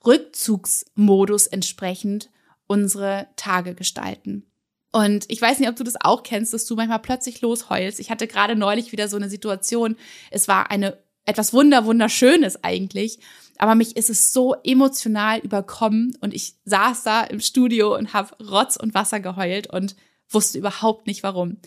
[0.05, 2.29] Rückzugsmodus entsprechend
[2.67, 4.45] unsere Tage gestalten.
[4.91, 7.99] Und ich weiß nicht, ob du das auch kennst, dass du manchmal plötzlich losheulst.
[7.99, 9.95] Ich hatte gerade neulich wieder so eine Situation.
[10.31, 10.97] Es war eine
[11.29, 13.19] etwas wunder wunderschönes eigentlich,
[13.57, 18.35] aber mich ist es so emotional überkommen und ich saß da im Studio und habe
[18.43, 19.95] Rotz und Wasser geheult und
[20.29, 21.57] wusste überhaupt nicht warum.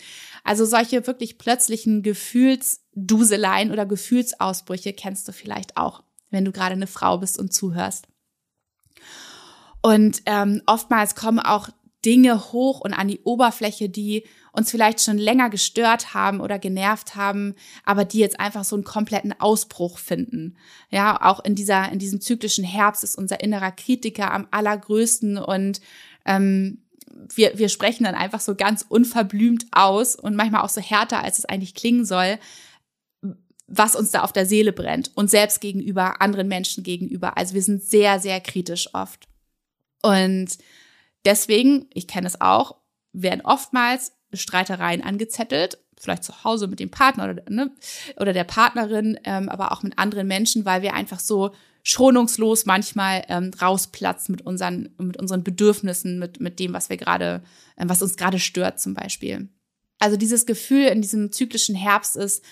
[0.45, 6.87] Also solche wirklich plötzlichen Gefühlsduseleien oder Gefühlsausbrüche kennst du vielleicht auch, wenn du gerade eine
[6.87, 8.07] Frau bist und zuhörst.
[9.83, 11.69] Und ähm, oftmals kommen auch
[12.05, 17.17] Dinge hoch und an die Oberfläche, die uns vielleicht schon länger gestört haben oder genervt
[17.17, 20.57] haben, aber die jetzt einfach so einen kompletten Ausbruch finden.
[20.91, 25.81] Ja, auch in dieser, in diesem zyklischen Herbst ist unser innerer Kritiker am allergrößten und
[26.27, 26.83] ähm,
[27.35, 31.39] wir, wir sprechen dann einfach so ganz unverblümt aus und manchmal auch so härter, als
[31.39, 32.39] es eigentlich klingen soll,
[33.67, 37.39] was uns da auf der Seele brennt und selbst gegenüber, anderen Menschen gegenüber.
[37.39, 39.29] Also wir sind sehr, sehr kritisch oft.
[40.03, 40.59] Und
[41.25, 42.77] deswegen, ich kenne es auch,
[43.13, 47.71] werden oftmals Streitereien angezettelt, vielleicht zu Hause mit dem Partner oder, ne,
[48.17, 51.53] oder der Partnerin, ähm, aber auch mit anderen Menschen, weil wir einfach so
[51.85, 57.43] schonungslos manchmal ähm, rausplatzen mit unseren, mit unseren Bedürfnissen, mit, mit dem, was wir gerade,
[57.77, 59.49] äh, was uns gerade stört zum Beispiel.
[59.99, 62.45] Also dieses Gefühl in diesem zyklischen Herbst ist,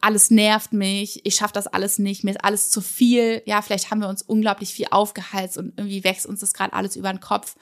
[0.00, 3.42] alles nervt mich, ich schaffe das alles nicht, mir ist alles zu viel.
[3.46, 6.96] Ja, vielleicht haben wir uns unglaublich viel aufgeheizt und irgendwie wächst uns das gerade alles
[6.96, 7.56] über den Kopf.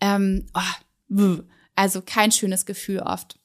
[0.00, 1.38] Ähm, oh,
[1.74, 3.38] also kein schönes Gefühl oft.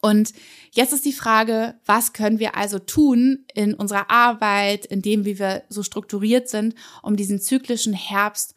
[0.00, 0.32] Und
[0.70, 5.38] jetzt ist die Frage, was können wir also tun in unserer Arbeit, in dem, wie
[5.38, 8.54] wir so strukturiert sind, um diesen zyklischen Herbst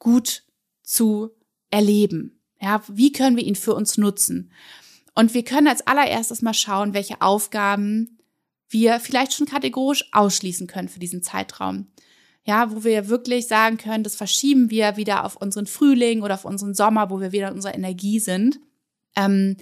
[0.00, 0.44] gut
[0.82, 1.30] zu
[1.70, 2.42] erleben?
[2.60, 4.52] Ja, wie können wir ihn für uns nutzen?
[5.14, 8.19] Und wir können als allererstes mal schauen, welche Aufgaben
[8.70, 11.88] wir vielleicht schon kategorisch ausschließen können für diesen Zeitraum.
[12.44, 16.46] Ja, wo wir wirklich sagen können, das verschieben wir wieder auf unseren Frühling oder auf
[16.46, 18.58] unseren Sommer, wo wir wieder in unserer Energie sind.
[19.14, 19.56] Ähm,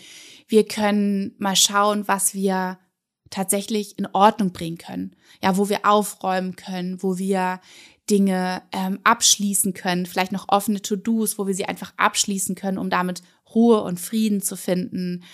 [0.47, 2.79] wir können mal schauen, was wir
[3.31, 5.17] tatsächlich in Ordnung bringen können.
[5.43, 7.61] Ja, wo wir aufräumen können, wo wir
[8.09, 12.91] Dinge ähm, abschließen können, vielleicht noch offene To-Dos, wo wir sie einfach abschließen können, um
[12.91, 13.23] damit
[13.55, 15.25] Ruhe und Frieden zu finden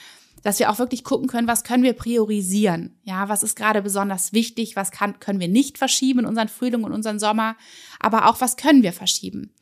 [0.45, 2.99] dass wir auch wirklich gucken können, was können wir priorisieren?
[3.03, 4.77] Ja, was ist gerade besonders wichtig?
[4.77, 7.57] Was kann, können wir nicht verschieben unseren Frühling und unseren Sommer?
[7.99, 9.55] Aber auch, was können wir verschieben?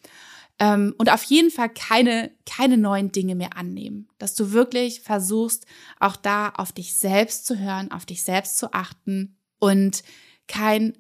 [0.59, 4.09] Ähm, und auf jeden Fall keine, keine neuen Dinge mehr annehmen.
[4.18, 5.66] Dass du wirklich versuchst,
[6.01, 10.03] auch da auf dich selbst zu hören, auf dich selbst zu achten und
[10.49, 10.99] kein,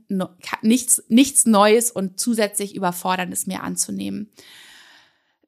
[0.62, 4.30] nichts, nichts Neues und zusätzlich Überforderndes mehr anzunehmen.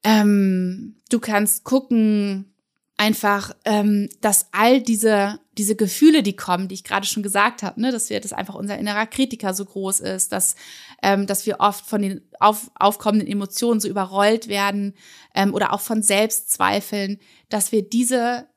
[0.02, 2.53] Ähm, du kannst gucken,
[2.96, 7.80] einfach, ähm, dass all diese, diese Gefühle, die kommen, die ich gerade schon gesagt habe,
[7.80, 10.54] ne, dass wir, dass einfach unser innerer Kritiker so groß ist, dass,
[11.02, 14.94] ähm, dass wir oft von den auf, aufkommenden Emotionen so überrollt werden
[15.34, 18.48] ähm, oder auch von Selbstzweifeln, dass wir diese,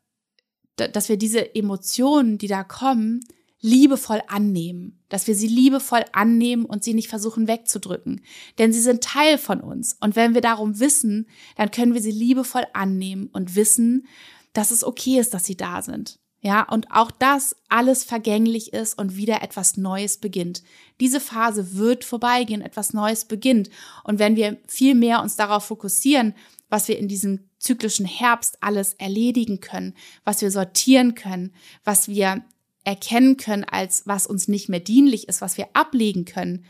[0.75, 3.21] dass wir diese Emotionen, die da kommen,
[3.67, 8.21] liebevoll annehmen, dass wir sie liebevoll annehmen und sie nicht versuchen wegzudrücken,
[8.57, 12.11] denn sie sind Teil von uns und wenn wir darum wissen, dann können wir sie
[12.11, 14.07] liebevoll annehmen und wissen,
[14.53, 16.19] dass es okay ist, dass sie da sind.
[16.39, 20.63] Ja, und auch das alles vergänglich ist und wieder etwas Neues beginnt.
[21.01, 23.69] Diese Phase wird vorbeigehen, etwas Neues beginnt.
[24.03, 26.35] Und wenn wir viel mehr uns darauf fokussieren,
[26.69, 31.53] was wir in diesem zyklischen Herbst alles erledigen können, was wir sortieren können,
[31.83, 32.43] was wir
[32.87, 36.63] erkennen können als was uns nicht mehr dienlich ist, was wir ablegen können,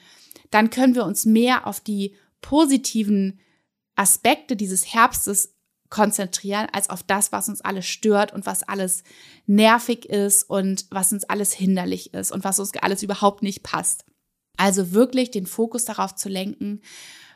[0.49, 3.39] dann können wir uns mehr auf die positiven
[3.95, 5.53] Aspekte dieses Herbstes
[5.89, 9.03] konzentrieren, als auf das, was uns alles stört und was alles
[9.45, 14.03] nervig ist und was uns alles hinderlich ist und was uns alles überhaupt nicht passt.
[14.57, 16.81] Also wirklich den Fokus darauf zu lenken,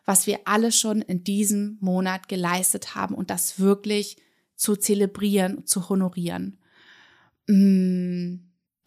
[0.05, 4.17] was wir alle schon in diesem Monat geleistet haben und das wirklich
[4.55, 6.57] zu zelebrieren, zu honorieren.
[7.45, 8.39] Mmh.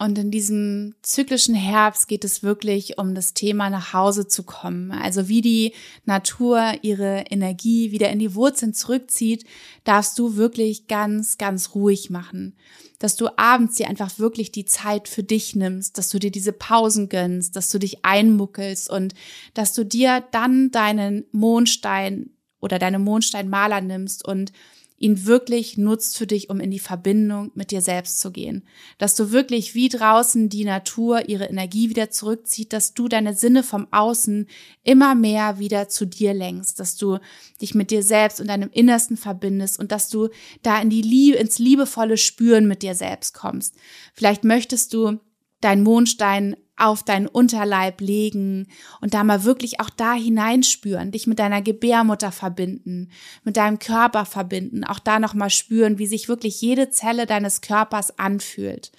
[0.05, 4.91] Und in diesem zyklischen Herbst geht es wirklich um das Thema nach Hause zu kommen.
[4.91, 5.73] Also wie die
[6.05, 9.45] Natur ihre Energie wieder in die Wurzeln zurückzieht,
[9.83, 12.55] darfst du wirklich ganz, ganz ruhig machen.
[12.99, 16.53] Dass du abends dir einfach wirklich die Zeit für dich nimmst, dass du dir diese
[16.53, 19.15] Pausen gönnst, dass du dich einmuckelst und
[19.55, 22.29] dass du dir dann deinen Mondstein
[22.61, 24.51] oder deine Mondsteinmaler nimmst und
[24.97, 28.63] ihn wirklich nutzt für dich, um in die Verbindung mit dir selbst zu gehen.
[28.97, 33.63] Dass du wirklich wie draußen die Natur ihre Energie wieder zurückzieht, dass du deine Sinne
[33.63, 34.47] vom Außen
[34.83, 37.19] immer mehr wieder zu dir lenkst, dass du
[37.61, 40.29] dich mit dir selbst und deinem Innersten verbindest und dass du
[40.63, 43.75] da in die Liebe, ins liebevolle Spüren mit dir selbst kommst.
[44.13, 45.19] Vielleicht möchtest du
[45.61, 48.67] deinen Mondstein auf deinen Unterleib legen
[48.99, 53.09] und da mal wirklich auch da hineinspüren, dich mit deiner Gebärmutter verbinden,
[53.43, 58.19] mit deinem Körper verbinden, auch da nochmal spüren, wie sich wirklich jede Zelle deines Körpers
[58.19, 58.91] anfühlt.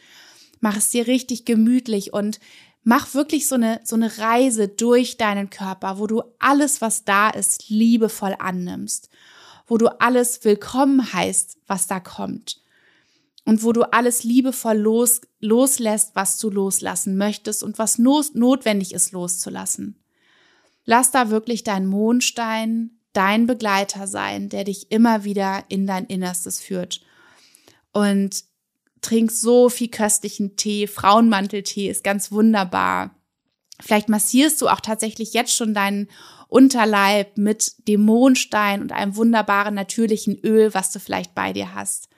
[0.61, 2.41] Mach es dir richtig gemütlich und
[2.83, 7.29] mach wirklich so eine, so eine Reise durch deinen Körper, wo du alles, was da
[7.29, 9.11] ist, liebevoll annimmst,
[9.67, 12.63] wo du alles willkommen heißt, was da kommt
[13.47, 18.93] und wo du alles liebevoll los, loslässt, was du loslassen möchtest und was not, notwendig
[18.93, 20.03] ist loszulassen.
[20.85, 26.61] Lass da wirklich dein Mondstein, dein Begleiter sein, der dich immer wieder in dein Innerstes
[26.61, 27.01] führt.
[27.93, 28.45] Und
[29.01, 33.15] trink so viel köstlichen Tee, Frauenmanteltee ist ganz wunderbar.
[33.81, 36.09] Vielleicht massierst du auch tatsächlich jetzt schon deinen
[36.49, 42.09] Unterleib mit dem Mondstein und einem wunderbaren natürlichen Öl, was du vielleicht bei dir hast.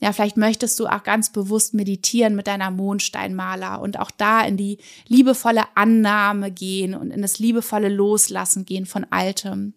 [0.00, 4.58] Ja, vielleicht möchtest du auch ganz bewusst meditieren mit deiner Mondsteinmaler und auch da in
[4.58, 9.72] die liebevolle Annahme gehen und in das liebevolle Loslassen gehen von Altem.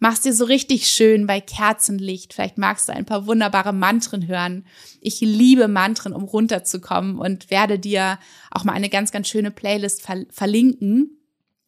[0.00, 2.34] Mach's dir so richtig schön bei Kerzenlicht.
[2.34, 4.66] Vielleicht magst du ein paar wunderbare Mantren hören.
[5.00, 8.18] Ich liebe Mantren, um runterzukommen und werde dir
[8.50, 11.23] auch mal eine ganz, ganz schöne Playlist verlinken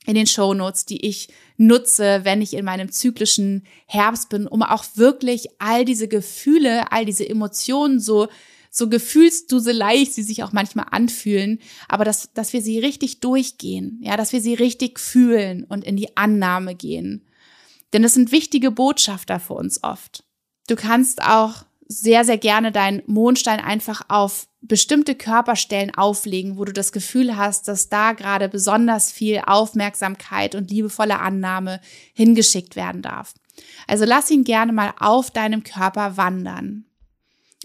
[0.06, 4.84] in den Shownotes, die ich nutze, wenn ich in meinem zyklischen Herbst bin, um auch
[4.94, 8.28] wirklich all diese Gefühle, all diese Emotionen so
[8.76, 14.18] so gefühlsduselig sie sich auch manchmal anfühlen, aber dass, dass wir sie richtig durchgehen, ja,
[14.18, 17.24] dass wir sie richtig fühlen und in die Annahme gehen.
[17.94, 20.24] Denn es sind wichtige Botschafter für uns oft.
[20.68, 26.72] Du kannst auch sehr, sehr gerne deinen Mondstein einfach auf bestimmte Körperstellen auflegen, wo du
[26.72, 31.80] das Gefühl hast, dass da gerade besonders viel Aufmerksamkeit und liebevolle Annahme
[32.14, 33.34] hingeschickt werden darf.
[33.86, 36.84] Also lass ihn gerne mal auf deinem Körper wandern.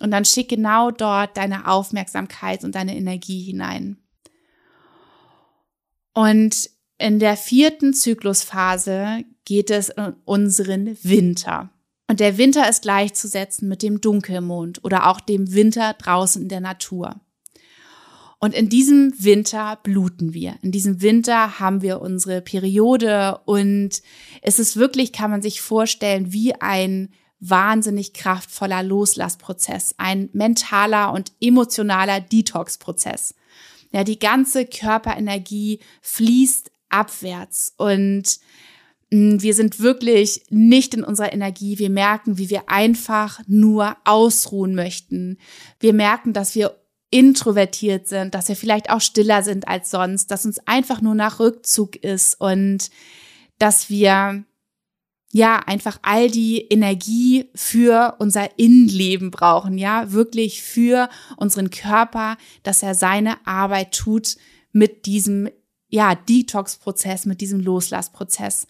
[0.01, 3.97] Und dann schick genau dort deine Aufmerksamkeit und deine Energie hinein.
[6.13, 11.69] Und in der vierten Zyklusphase geht es in unseren Winter.
[12.11, 16.59] Und der Winter ist gleichzusetzen mit dem Dunkelmond oder auch dem Winter draußen in der
[16.59, 17.21] Natur.
[18.37, 20.55] Und in diesem Winter bluten wir.
[20.61, 24.01] In diesem Winter haben wir unsere Periode und
[24.41, 31.31] es ist wirklich, kann man sich vorstellen, wie ein wahnsinnig kraftvoller Loslassprozess, ein mentaler und
[31.39, 33.35] emotionaler Detox-Prozess.
[33.93, 38.41] Ja, die ganze Körperenergie fließt abwärts und
[39.11, 41.77] wir sind wirklich nicht in unserer Energie.
[41.77, 45.37] Wir merken, wie wir einfach nur ausruhen möchten.
[45.81, 46.77] Wir merken, dass wir
[47.09, 51.41] introvertiert sind, dass wir vielleicht auch stiller sind als sonst, dass uns einfach nur nach
[51.41, 52.89] Rückzug ist und
[53.59, 54.45] dass wir
[55.33, 62.81] ja einfach all die Energie für unser Innenleben brauchen, ja, wirklich für unseren Körper, dass
[62.81, 64.37] er seine Arbeit tut
[64.71, 65.49] mit diesem
[65.91, 68.65] ja, Detox-Prozess, mit diesem Loslassprozess.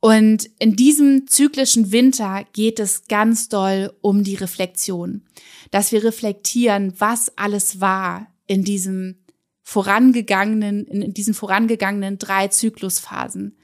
[0.00, 5.22] Und in diesem zyklischen Winter geht es ganz doll um die Reflexion,
[5.70, 9.24] dass wir reflektieren, was alles war in diesem
[9.62, 13.56] vorangegangenen, in diesen vorangegangenen drei Zyklusphasen.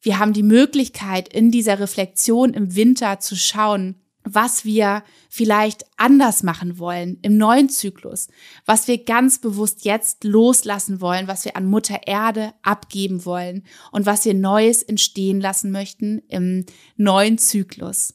[0.00, 6.42] Wir haben die Möglichkeit, in dieser Reflexion im Winter zu schauen, was wir vielleicht anders
[6.42, 8.28] machen wollen im neuen Zyklus,
[8.64, 14.06] was wir ganz bewusst jetzt loslassen wollen, was wir an Mutter Erde abgeben wollen und
[14.06, 16.66] was wir Neues entstehen lassen möchten im
[16.96, 18.14] neuen Zyklus.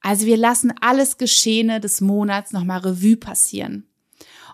[0.00, 3.86] Also wir lassen alles Geschehene des Monats nochmal Revue passieren.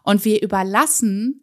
[0.03, 1.43] Und wir überlassen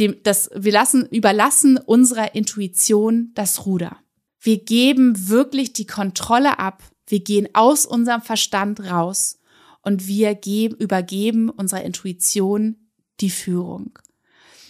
[0.00, 3.98] dem, das, wir lassen, überlassen unserer Intuition das Ruder.
[4.40, 6.82] Wir geben wirklich die Kontrolle ab
[7.12, 9.38] wir gehen aus unserem Verstand raus
[9.82, 12.76] und wir geben, übergeben unserer Intuition
[13.20, 13.98] die Führung.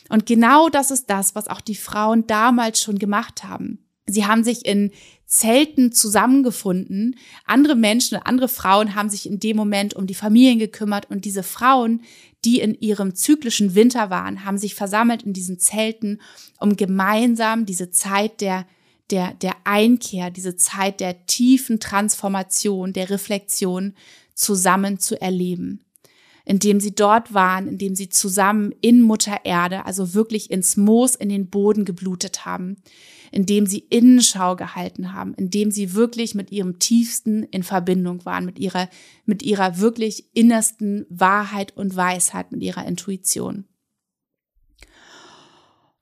[0.09, 3.79] Und genau das ist das, was auch die Frauen damals schon gemacht haben.
[4.07, 4.91] Sie haben sich in
[5.25, 7.17] Zelten zusammengefunden.
[7.47, 11.45] Andere Menschen, andere Frauen haben sich in dem Moment um die Familien gekümmert und diese
[11.45, 12.03] Frauen,
[12.45, 16.21] die in ihrem zyklischen Winter waren, haben sich versammelt in diesen Zelten,
[16.59, 18.67] um gemeinsam diese Zeit der
[19.13, 23.95] der, der Einkehr, diese Zeit der tiefen Transformation, der Reflexion
[24.35, 25.85] zusammen zu erleben.
[26.45, 31.29] Indem sie dort waren, indem sie zusammen in Mutter Erde, also wirklich ins Moos, in
[31.29, 32.79] den Boden geblutet haben,
[33.31, 38.59] indem sie Innenschau gehalten haben, indem sie wirklich mit ihrem Tiefsten in Verbindung waren, mit
[38.59, 38.89] ihrer,
[39.25, 43.65] mit ihrer wirklich innersten Wahrheit und Weisheit, mit ihrer Intuition.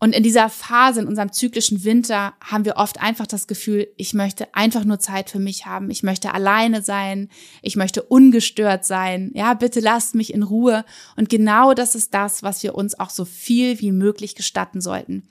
[0.03, 4.15] Und in dieser Phase, in unserem zyklischen Winter, haben wir oft einfach das Gefühl, ich
[4.15, 5.91] möchte einfach nur Zeit für mich haben.
[5.91, 7.29] Ich möchte alleine sein.
[7.61, 9.31] Ich möchte ungestört sein.
[9.35, 10.87] Ja, bitte lasst mich in Ruhe.
[11.17, 15.29] Und genau das ist das, was wir uns auch so viel wie möglich gestatten sollten.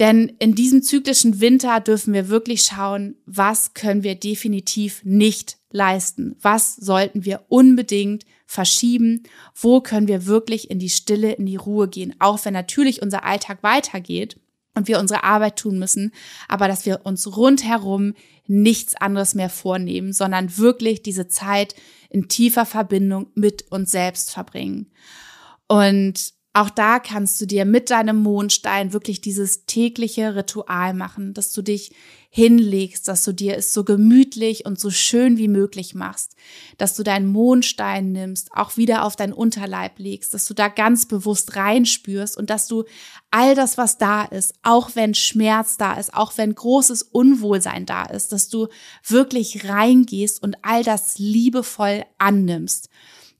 [0.00, 6.36] Denn in diesem zyklischen Winter dürfen wir wirklich schauen, was können wir definitiv nicht leisten?
[6.40, 9.24] Was sollten wir unbedingt verschieben?
[9.54, 12.14] Wo können wir wirklich in die Stille, in die Ruhe gehen?
[12.20, 14.38] Auch wenn natürlich unser Alltag weitergeht
[14.74, 16.12] und wir unsere Arbeit tun müssen,
[16.48, 18.14] aber dass wir uns rundherum
[18.46, 21.74] nichts anderes mehr vornehmen, sondern wirklich diese Zeit
[22.08, 24.92] in tiefer Verbindung mit uns selbst verbringen.
[25.66, 31.52] Und auch da kannst du dir mit deinem Mondstein wirklich dieses tägliche Ritual machen, dass
[31.52, 31.92] du dich
[32.30, 36.36] hinlegst, dass du dir es so gemütlich und so schön wie möglich machst,
[36.78, 41.06] dass du deinen Mondstein nimmst, auch wieder auf deinen Unterleib legst, dass du da ganz
[41.06, 42.84] bewusst reinspürst und dass du
[43.32, 48.04] all das, was da ist, auch wenn Schmerz da ist, auch wenn großes Unwohlsein da
[48.04, 48.68] ist, dass du
[49.06, 52.88] wirklich reingehst und all das liebevoll annimmst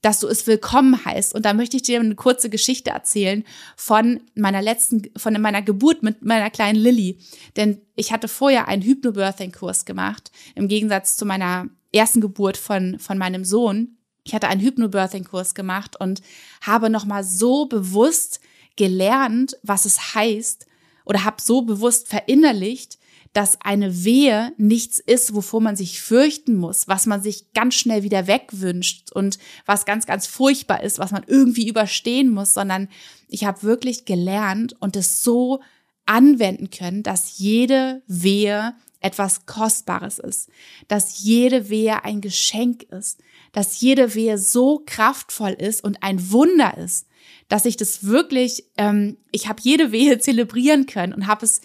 [0.04, 1.34] dass du es willkommen heißt.
[1.34, 3.42] Und da möchte ich dir eine kurze Geschichte erzählen
[3.74, 7.18] von meiner letzten, von meiner Geburt mit meiner kleinen Lilly.
[7.56, 13.16] Denn ich hatte vorher einen Hypnobirthing-Kurs gemacht, im Gegensatz zu meiner ersten Geburt von, von
[13.16, 13.96] meinem Sohn.
[14.24, 16.20] Ich hatte einen Hypnobirthing-Kurs gemacht und
[16.60, 18.40] habe nochmal so bewusst
[18.76, 20.66] gelernt, was es heißt
[21.06, 22.98] oder habe so bewusst verinnerlicht,
[23.34, 28.04] dass eine Wehe nichts ist, wovor man sich fürchten muss, was man sich ganz schnell
[28.04, 32.88] wieder wegwünscht und was ganz, ganz furchtbar ist, was man irgendwie überstehen muss, sondern
[33.28, 35.60] ich habe wirklich gelernt und es so
[36.06, 40.48] anwenden können, dass jede Wehe etwas Kostbares ist,
[40.86, 43.20] dass jede Wehe ein Geschenk ist,
[43.52, 47.08] dass jede Wehe so kraftvoll ist und ein Wunder ist,
[47.48, 51.60] dass ich das wirklich, ähm, ich habe jede Wehe zelebrieren können und habe es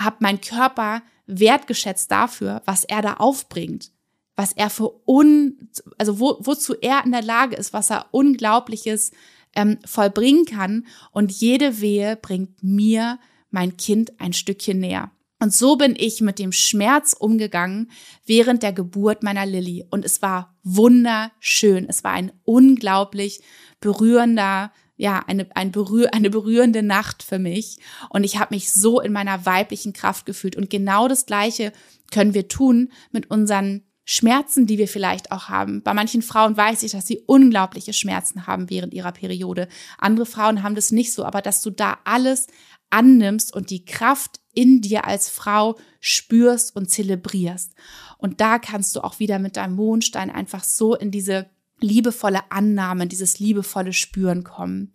[0.00, 3.92] habe mein Körper wertgeschätzt dafür, was er da aufbringt,
[4.34, 9.12] was er für un, also wo, wozu er in der Lage ist, was er Unglaubliches
[9.54, 10.86] ähm, vollbringen kann.
[11.12, 13.18] Und jede Wehe bringt mir
[13.50, 15.10] mein Kind ein Stückchen näher.
[15.42, 17.90] Und so bin ich mit dem Schmerz umgegangen
[18.26, 19.86] während der Geburt meiner Lilly.
[19.90, 21.86] Und es war wunderschön.
[21.88, 23.40] Es war ein unglaublich
[23.80, 24.70] berührender
[25.00, 27.78] ja, eine, ein berühr, eine berührende Nacht für mich.
[28.10, 30.56] Und ich habe mich so in meiner weiblichen Kraft gefühlt.
[30.56, 31.72] Und genau das Gleiche
[32.12, 35.82] können wir tun mit unseren Schmerzen, die wir vielleicht auch haben.
[35.82, 39.68] Bei manchen Frauen weiß ich, dass sie unglaubliche Schmerzen haben während ihrer Periode.
[39.96, 42.48] Andere Frauen haben das nicht so, aber dass du da alles
[42.90, 47.72] annimmst und die Kraft in dir als Frau spürst und zelebrierst.
[48.18, 51.48] Und da kannst du auch wieder mit deinem Mondstein einfach so in diese
[51.82, 54.92] liebevolle Annahme, dieses liebevolle Spüren kommen.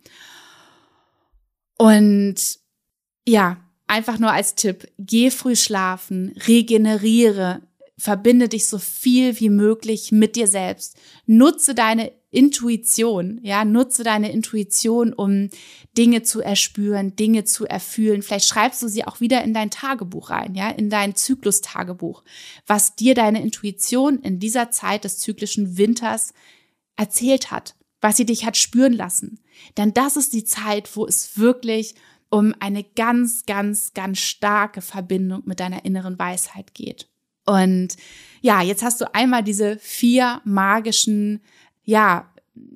[1.78, 2.36] Und
[3.26, 7.62] ja, einfach nur als Tipp, geh früh schlafen, regeneriere,
[7.98, 10.96] verbinde dich so viel wie möglich mit dir selbst.
[11.26, 15.48] Nutze deine Intuition, ja, nutze deine Intuition, um
[15.96, 18.20] Dinge zu erspüren, Dinge zu erfühlen.
[18.20, 22.22] Vielleicht schreibst du sie auch wieder in dein Tagebuch rein, ja, in dein Zyklus-Tagebuch,
[22.66, 26.34] was dir deine Intuition in dieser Zeit des zyklischen Winters
[26.96, 29.40] erzählt hat, was sie dich hat spüren lassen.
[29.76, 31.94] Denn das ist die Zeit, wo es wirklich
[32.28, 37.08] um eine ganz, ganz, ganz starke Verbindung mit deiner inneren Weisheit geht.
[37.44, 37.96] Und
[38.40, 41.40] ja, jetzt hast du einmal diese vier magischen,
[41.84, 42.30] ja,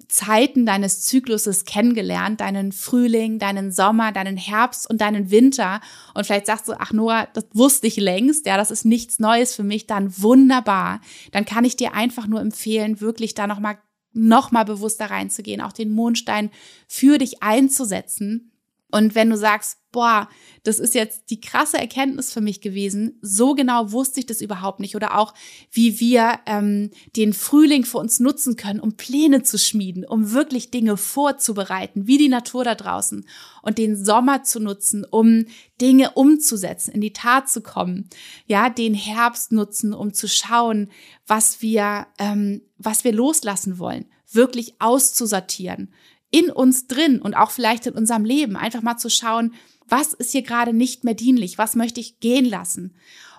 [0.08, 5.80] Zeiten deines Zykluses kennengelernt, deinen Frühling, deinen Sommer, deinen Herbst und deinen Winter.
[6.14, 9.54] Und vielleicht sagst du, ach Noah, das wusste ich längst, ja, das ist nichts Neues
[9.54, 11.00] für mich, dann wunderbar.
[11.32, 13.78] Dann kann ich dir einfach nur empfehlen, wirklich da nochmal
[14.12, 16.50] noch mal bewusster reinzugehen, auch den Mondstein
[16.88, 18.52] für dich einzusetzen.
[18.90, 20.28] Und wenn du sagst, boah,
[20.62, 24.80] das ist jetzt die krasse Erkenntnis für mich gewesen, so genau wusste ich das überhaupt
[24.80, 24.94] nicht.
[24.96, 25.34] Oder auch,
[25.70, 30.70] wie wir ähm, den Frühling für uns nutzen können, um Pläne zu schmieden, um wirklich
[30.70, 33.26] Dinge vorzubereiten, wie die Natur da draußen.
[33.62, 35.46] Und den Sommer zu nutzen, um
[35.80, 38.08] Dinge umzusetzen, in die Tat zu kommen.
[38.46, 40.90] Ja, den Herbst nutzen, um zu schauen,
[41.26, 45.92] was wir, ähm, was wir loslassen wollen, wirklich auszusortieren
[46.30, 49.54] in uns drin und auch vielleicht in unserem Leben einfach mal zu schauen,
[49.90, 52.94] was ist hier gerade nicht mehr dienlich, was möchte ich gehen lassen.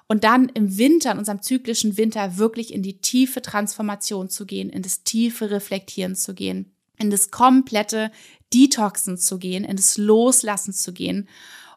[0.08, 4.70] Und dann im Winter, in unserem zyklischen Winter, wirklich in die tiefe Transformation zu gehen,
[4.70, 8.12] in das tiefe Reflektieren zu gehen, in das komplette
[8.54, 11.30] Detoxen zu gehen, in das Loslassen zu gehen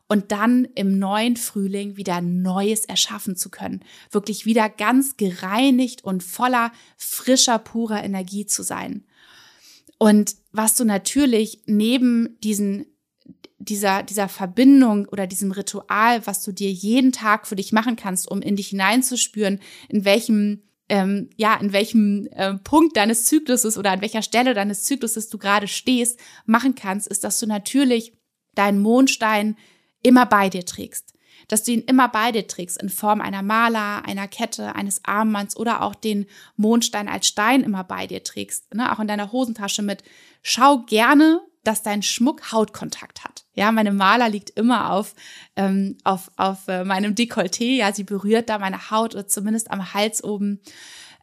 [0.08, 3.84] und dann im neuen Frühling wieder Neues erschaffen zu können.
[4.10, 9.04] Wirklich wieder ganz gereinigt und voller frischer, purer Energie zu sein.
[9.98, 12.86] Und was du natürlich neben diesen
[13.64, 18.30] dieser, dieser Verbindung oder diesem Ritual, was du dir jeden Tag für dich machen kannst,
[18.30, 23.92] um in dich hineinzuspüren, in welchem ähm, ja, in welchem äh, Punkt deines Zykluses oder
[23.92, 28.12] an welcher Stelle deines Zykluses du gerade stehst, machen kannst, ist, dass du natürlich
[28.54, 29.56] deinen Mondstein
[30.02, 31.14] immer bei dir trägst.
[31.48, 35.56] Dass du ihn immer bei dir trägst in Form einer Maler, einer Kette, eines Armbands
[35.56, 38.92] oder auch den Mondstein als Stein immer bei dir trägst, ne?
[38.92, 40.04] auch in deiner Hosentasche mit.
[40.42, 43.33] Schau gerne, dass dein Schmuck Hautkontakt hat.
[43.54, 45.14] Ja, meine Maler liegt immer auf,
[45.56, 47.76] ähm, auf, auf äh, meinem Dekolleté.
[47.76, 50.60] Ja, sie berührt da meine Haut oder zumindest am Hals oben.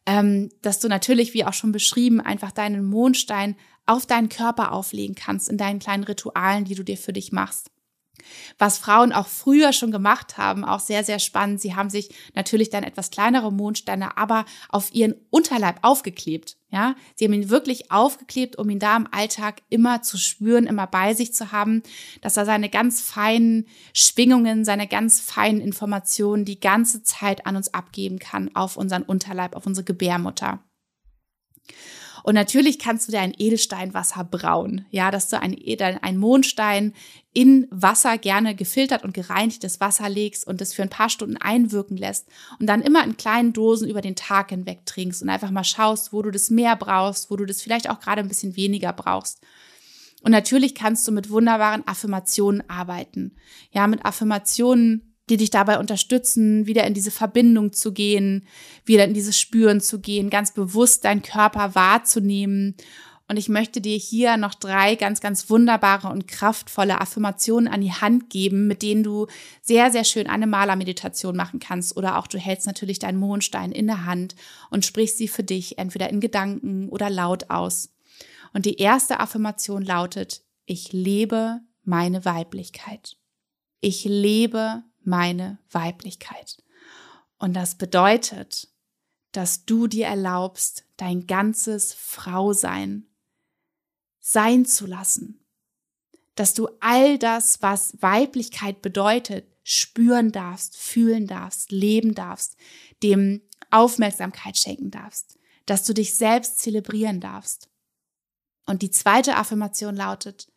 [0.04, 3.56] Ähm, dass du natürlich, wie auch schon beschrieben, einfach deinen Mondstein
[3.86, 7.71] auf deinen Körper auflegen kannst in deinen kleinen Ritualen, die du dir für dich machst.
[8.58, 11.60] Was Frauen auch früher schon gemacht haben, auch sehr, sehr spannend.
[11.60, 16.56] Sie haben sich natürlich dann etwas kleinere Mondsteine, aber auf ihren Unterleib aufgeklebt.
[16.70, 20.86] Ja, sie haben ihn wirklich aufgeklebt, um ihn da im Alltag immer zu spüren, immer
[20.86, 21.82] bei sich zu haben,
[22.22, 27.74] dass er seine ganz feinen Schwingungen, seine ganz feinen Informationen die ganze Zeit an uns
[27.74, 30.60] abgeben kann auf unseren Unterleib, auf unsere Gebärmutter.
[32.22, 34.86] Und natürlich kannst du dir ein Edelsteinwasser brauen.
[34.90, 35.56] Ja, dass du ein,
[36.02, 36.94] ein Mondstein
[37.32, 41.96] in Wasser gerne gefiltert und gereinigtes Wasser legst und das für ein paar Stunden einwirken
[41.96, 42.28] lässt
[42.60, 46.12] und dann immer in kleinen Dosen über den Tag hinweg trinkst und einfach mal schaust,
[46.12, 49.40] wo du das mehr brauchst, wo du das vielleicht auch gerade ein bisschen weniger brauchst.
[50.22, 53.34] Und natürlich kannst du mit wunderbaren Affirmationen arbeiten.
[53.72, 58.46] Ja, mit Affirmationen, die dich dabei unterstützen, wieder in diese Verbindung zu gehen,
[58.84, 62.76] wieder in dieses Spüren zu gehen, ganz bewusst deinen Körper wahrzunehmen.
[63.28, 67.92] Und ich möchte dir hier noch drei ganz, ganz wunderbare und kraftvolle Affirmationen an die
[67.92, 69.26] Hand geben, mit denen du
[69.62, 71.96] sehr, sehr schön eine Malermeditation machen kannst.
[71.96, 74.34] Oder auch du hältst natürlich deinen Mondstein in der Hand
[74.70, 77.94] und sprichst sie für dich entweder in Gedanken oder laut aus.
[78.52, 83.16] Und die erste Affirmation lautet, ich lebe meine Weiblichkeit.
[83.80, 86.62] Ich lebe meine Weiblichkeit.
[87.38, 88.68] Und das bedeutet,
[89.32, 93.06] dass du dir erlaubst, dein ganzes Frausein
[94.20, 95.44] sein zu lassen.
[96.34, 102.56] Dass du all das, was Weiblichkeit bedeutet, spüren darfst, fühlen darfst, leben darfst,
[103.02, 107.70] dem Aufmerksamkeit schenken darfst, dass du dich selbst zelebrieren darfst.
[108.66, 110.52] Und die zweite Affirmation lautet,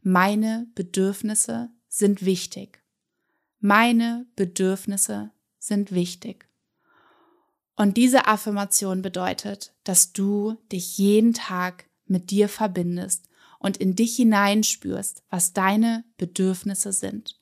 [0.00, 2.81] meine Bedürfnisse sind wichtig.
[3.64, 6.48] Meine Bedürfnisse sind wichtig.
[7.76, 13.28] Und diese Affirmation bedeutet, dass du dich jeden Tag mit dir verbindest
[13.60, 17.40] und in dich hineinspürst, was deine Bedürfnisse sind,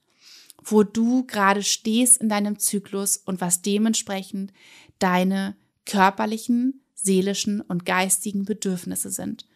[0.62, 4.52] wo du gerade stehst in deinem Zyklus und was dementsprechend
[4.98, 5.56] deine
[5.86, 9.48] körperlichen, seelischen und geistigen Bedürfnisse sind.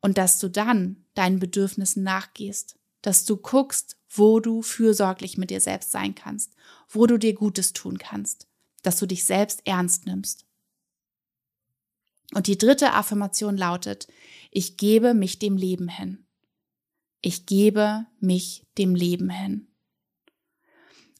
[0.00, 2.75] Und dass du dann deinen Bedürfnissen nachgehst,
[3.06, 6.56] dass du guckst, wo du fürsorglich mit dir selbst sein kannst,
[6.88, 8.48] wo du dir Gutes tun kannst,
[8.82, 10.44] dass du dich selbst ernst nimmst.
[12.34, 14.08] Und die dritte Affirmation lautet,
[14.50, 16.26] ich gebe mich dem Leben hin.
[17.20, 19.68] Ich gebe mich dem Leben hin.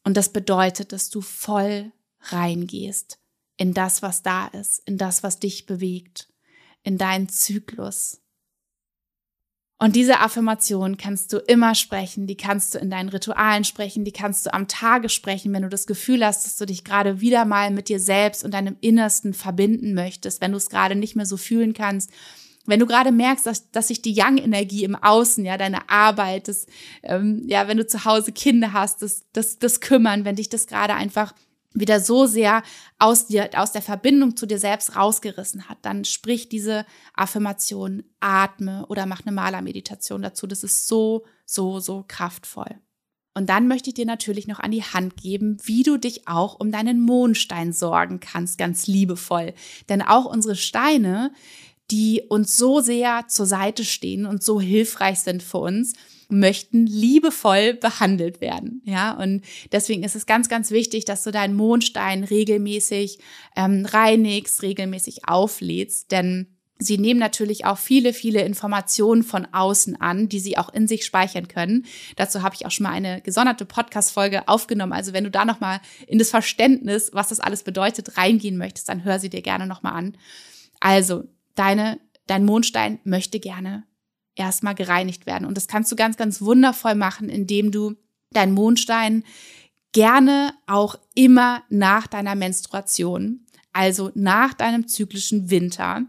[0.03, 3.21] Und das bedeutet, dass du voll reingehst
[3.59, 6.33] in das, was da ist, in das, was dich bewegt,
[6.83, 8.23] in deinen Zyklus,
[9.79, 14.13] und diese Affirmation kannst du immer sprechen, die kannst du in deinen Ritualen sprechen, die
[14.13, 17.45] kannst du am Tage sprechen, wenn du das Gefühl hast, dass du dich gerade wieder
[17.45, 21.27] mal mit dir selbst und deinem Innersten verbinden möchtest, wenn du es gerade nicht mehr
[21.27, 22.11] so fühlen kannst.
[22.65, 26.67] Wenn du gerade merkst, dass, dass sich die Young-Energie im Außen, ja, deine Arbeit, das,
[27.03, 30.67] ähm, ja, wenn du zu Hause Kinder hast, das, das, das Kümmern, wenn dich das
[30.67, 31.35] gerade einfach
[31.79, 32.63] wieder so sehr
[32.99, 38.87] aus dir, aus der Verbindung zu dir selbst rausgerissen hat, dann sprich diese Affirmation, atme
[38.89, 40.47] oder mach eine Malermeditation dazu.
[40.47, 42.81] Das ist so, so, so kraftvoll.
[43.35, 46.59] Und dann möchte ich dir natürlich noch an die Hand geben, wie du dich auch
[46.59, 49.53] um deinen Mondstein sorgen kannst, ganz liebevoll.
[49.91, 51.33] Denn auch unsere Steine,
[51.91, 55.93] die uns so sehr zur Seite stehen und so hilfreich sind für uns,
[56.29, 58.83] möchten liebevoll behandelt werden.
[58.85, 63.19] Ja, und deswegen ist es ganz, ganz wichtig, dass du deinen Mondstein regelmäßig
[63.57, 66.49] ähm, reinigst, regelmäßig auflädst, denn
[66.79, 71.07] Sie nehmen natürlich auch viele, viele Informationen von außen an, die Sie auch in sich
[71.07, 71.87] speichern können.
[72.17, 74.93] Dazu habe ich auch schon mal eine gesonderte Podcast-Folge aufgenommen.
[74.93, 79.05] Also wenn du da nochmal in das Verständnis, was das alles bedeutet, reingehen möchtest, dann
[79.05, 80.19] hör sie dir gerne nochmal an.
[80.79, 81.25] Also,
[81.55, 83.85] deine, dein Mondstein möchte gerne
[84.37, 85.47] erstmal gereinigt werden.
[85.47, 87.97] Und das kannst du ganz, ganz wundervoll machen, indem du
[88.33, 89.25] deinen Mondstein
[89.93, 96.03] gerne auch immer nach deiner Menstruation, also nach deinem zyklischen Winter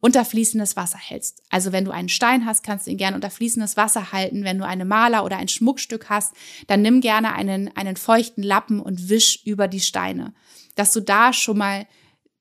[0.00, 1.42] unter fließendes Wasser hältst.
[1.50, 4.44] Also wenn du einen Stein hast, kannst du ihn gerne unter fließendes Wasser halten.
[4.44, 6.34] Wenn du eine Maler oder ein Schmuckstück hast,
[6.66, 10.32] dann nimm gerne einen, einen feuchten Lappen und wisch über die Steine,
[10.74, 11.86] dass du da schon mal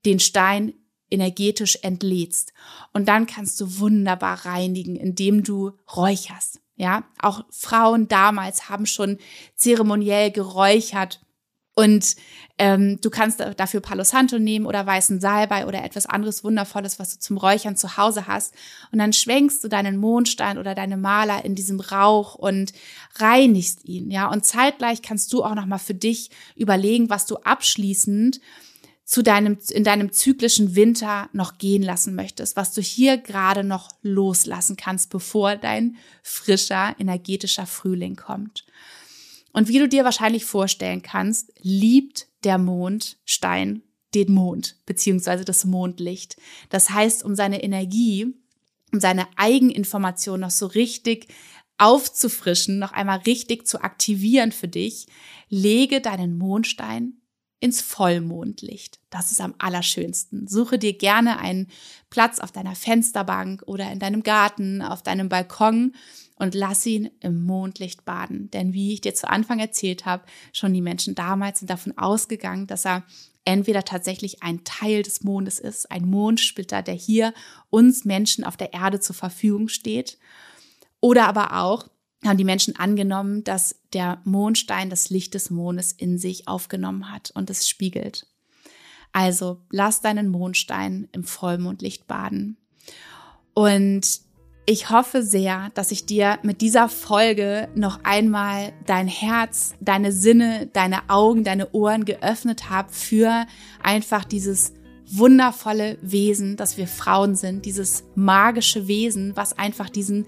[0.05, 0.73] den Stein
[1.15, 2.53] energetisch entlädst.
[2.93, 6.61] Und dann kannst du wunderbar reinigen, indem du räucherst.
[6.75, 9.17] Ja, auch Frauen damals haben schon
[9.55, 11.21] zeremoniell geräuchert
[11.75, 12.15] und
[12.57, 17.13] ähm, du kannst dafür Palo Santo nehmen oder weißen Salbei oder etwas anderes Wundervolles, was
[17.13, 18.53] du zum Räuchern zu Hause hast.
[18.93, 22.71] Und dann schwenkst du deinen Mondstein oder deine Maler in diesem Rauch und
[23.17, 24.09] reinigst ihn.
[24.09, 28.39] Ja, und zeitgleich kannst du auch nochmal für dich überlegen, was du abschließend
[29.05, 33.89] zu deinem, in deinem zyklischen Winter noch gehen lassen möchtest, was du hier gerade noch
[34.01, 38.65] loslassen kannst, bevor dein frischer, energetischer Frühling kommt.
[39.53, 43.83] Und wie du dir wahrscheinlich vorstellen kannst, liebt der Mondstein
[44.15, 46.37] den Mond beziehungsweise das Mondlicht.
[46.69, 48.33] Das heißt, um seine Energie,
[48.91, 51.27] um seine Eigeninformation noch so richtig
[51.77, 55.07] aufzufrischen, noch einmal richtig zu aktivieren für dich,
[55.49, 57.21] lege deinen Mondstein
[57.59, 58.99] ins Vollmondlicht.
[59.09, 60.47] Das ist am allerschönsten.
[60.47, 61.67] Suche dir gerne einen
[62.09, 65.95] Platz auf deiner Fensterbank oder in deinem Garten, auf deinem Balkon
[66.35, 68.51] und lass ihn im Mondlicht baden.
[68.51, 72.67] Denn wie ich dir zu Anfang erzählt habe, schon die Menschen damals sind davon ausgegangen,
[72.67, 73.03] dass er
[73.45, 77.33] entweder tatsächlich ein Teil des Mondes ist, ein Mondsplitter, der hier
[77.69, 80.17] uns Menschen auf der Erde zur Verfügung steht,
[80.99, 81.87] oder aber auch
[82.23, 87.31] haben die Menschen angenommen, dass der Mondstein das Licht des Mondes in sich aufgenommen hat
[87.35, 88.27] und es spiegelt.
[89.11, 92.57] Also lass deinen Mondstein im Vollmondlicht baden.
[93.53, 94.19] Und
[94.65, 100.67] ich hoffe sehr, dass ich dir mit dieser Folge noch einmal dein Herz, deine Sinne,
[100.73, 103.45] deine Augen, deine Ohren geöffnet habe für
[103.81, 104.73] einfach dieses
[105.07, 110.25] wundervolle Wesen, dass wir Frauen sind, dieses magische Wesen, was einfach diesen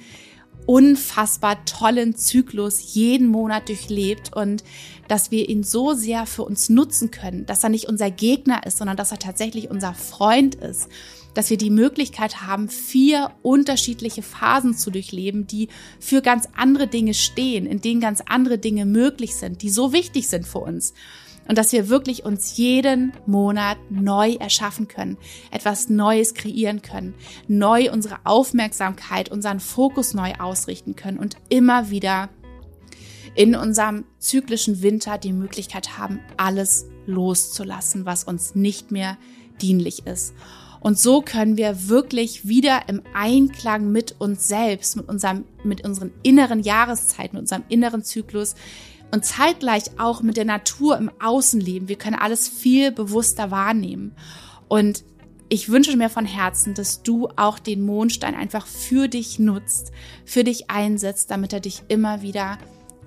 [0.67, 4.63] unfassbar tollen Zyklus jeden Monat durchlebt und
[5.07, 8.77] dass wir ihn so sehr für uns nutzen können, dass er nicht unser Gegner ist,
[8.77, 10.89] sondern dass er tatsächlich unser Freund ist
[11.37, 15.67] dass wir die Möglichkeit haben, vier unterschiedliche Phasen zu durchleben, die
[15.99, 20.29] für ganz andere Dinge stehen, in denen ganz andere Dinge möglich sind, die so wichtig
[20.29, 20.95] sind für uns.
[21.47, 25.17] Und dass wir wirklich uns jeden Monat neu erschaffen können,
[25.51, 27.13] etwas Neues kreieren können,
[27.47, 32.29] neu unsere Aufmerksamkeit, unseren Fokus neu ausrichten können und immer wieder
[33.35, 39.17] in unserem zyklischen Winter die Möglichkeit haben, alles loszulassen, was uns nicht mehr
[39.61, 40.33] dienlich ist.
[40.79, 46.11] Und so können wir wirklich wieder im Einklang mit uns selbst, mit unserem, mit unseren
[46.23, 48.55] inneren Jahreszeiten, mit unserem inneren Zyklus
[49.11, 51.87] und zeitgleich auch mit der Natur im Außenleben.
[51.87, 54.15] Wir können alles viel bewusster wahrnehmen.
[54.67, 55.03] Und
[55.49, 59.91] ich wünsche mir von Herzen, dass du auch den Mondstein einfach für dich nutzt,
[60.25, 62.57] für dich einsetzt, damit er dich immer wieder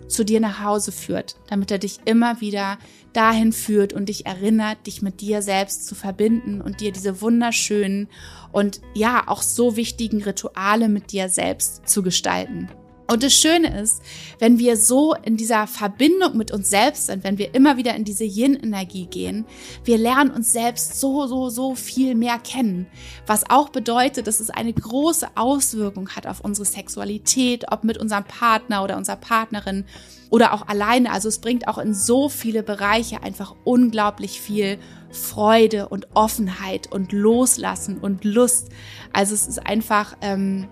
[0.08, 2.78] zu dir nach Hause führt, damit er dich immer wieder
[3.12, 8.08] dahin führt und dich erinnert, dich mit dir selbst zu verbinden und dir diese wunderschönen
[8.52, 12.68] und ja auch so wichtigen Rituale mit dir selbst zu gestalten.
[13.10, 14.02] Und das Schöne ist,
[14.38, 18.04] wenn wir so in dieser Verbindung mit uns selbst sind, wenn wir immer wieder in
[18.04, 19.46] diese Yin-Energie gehen,
[19.82, 22.86] wir lernen uns selbst so, so, so viel mehr kennen.
[23.26, 28.22] Was auch bedeutet, dass es eine große Auswirkung hat auf unsere Sexualität, ob mit unserem
[28.22, 29.86] Partner oder unserer Partnerin
[30.30, 31.10] oder auch alleine.
[31.10, 34.78] Also es bringt auch in so viele Bereiche einfach unglaublich viel
[35.10, 38.68] Freude und Offenheit und Loslassen und Lust.
[39.12, 40.68] Also es ist einfach, ähm,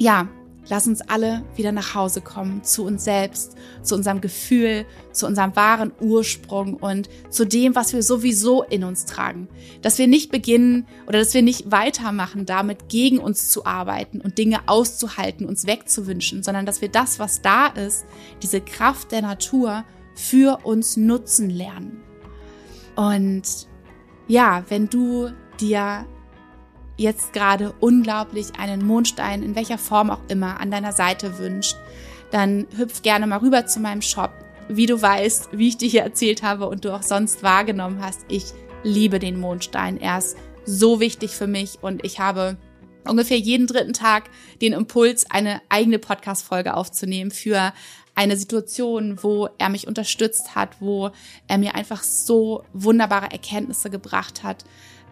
[0.00, 0.26] ja,
[0.70, 5.56] Lass uns alle wieder nach Hause kommen, zu uns selbst, zu unserem Gefühl, zu unserem
[5.56, 9.48] wahren Ursprung und zu dem, was wir sowieso in uns tragen.
[9.82, 14.38] Dass wir nicht beginnen oder dass wir nicht weitermachen, damit gegen uns zu arbeiten und
[14.38, 18.04] Dinge auszuhalten, uns wegzuwünschen, sondern dass wir das, was da ist,
[18.40, 22.00] diese Kraft der Natur für uns nutzen lernen.
[22.94, 23.66] Und
[24.28, 26.06] ja, wenn du dir
[27.00, 31.76] jetzt gerade unglaublich einen Mondstein, in welcher Form auch immer, an deiner Seite wünscht,
[32.30, 34.30] dann hüpf gerne mal rüber zu meinem Shop.
[34.68, 38.20] Wie du weißt, wie ich dir hier erzählt habe und du auch sonst wahrgenommen hast,
[38.28, 38.44] ich
[38.84, 39.98] liebe den Mondstein.
[39.98, 40.36] Er ist
[40.66, 42.58] so wichtig für mich und ich habe
[43.08, 44.24] ungefähr jeden dritten Tag
[44.60, 47.72] den Impuls, eine eigene Podcast-Folge aufzunehmen für
[48.14, 51.10] eine Situation, wo er mich unterstützt hat, wo
[51.48, 54.64] er mir einfach so wunderbare Erkenntnisse gebracht hat.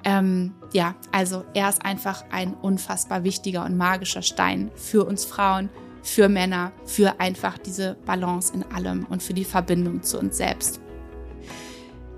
[0.05, 5.71] Ähm, ja, also er ist einfach ein unfassbar wichtiger und magischer Stein für uns Frauen,
[6.03, 10.81] für Männer, für einfach diese Balance in allem und für die Verbindung zu uns selbst.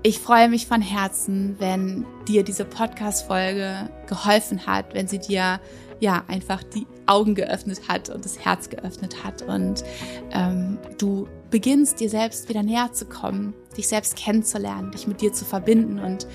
[0.03, 5.59] Ich freue mich von Herzen, wenn dir diese Podcast-Folge geholfen hat, wenn sie dir
[5.99, 9.83] ja einfach die Augen geöffnet hat und das Herz geöffnet hat und
[10.31, 15.33] ähm, du beginnst dir selbst wieder näher zu kommen, dich selbst kennenzulernen, dich mit dir
[15.33, 16.25] zu verbinden und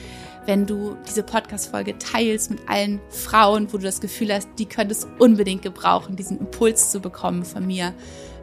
[0.47, 4.91] wenn du diese Podcast-Folge teilst mit allen Frauen, wo du das Gefühl hast, die können
[4.91, 7.93] es unbedingt gebrauchen, diesen Impuls zu bekommen von mir,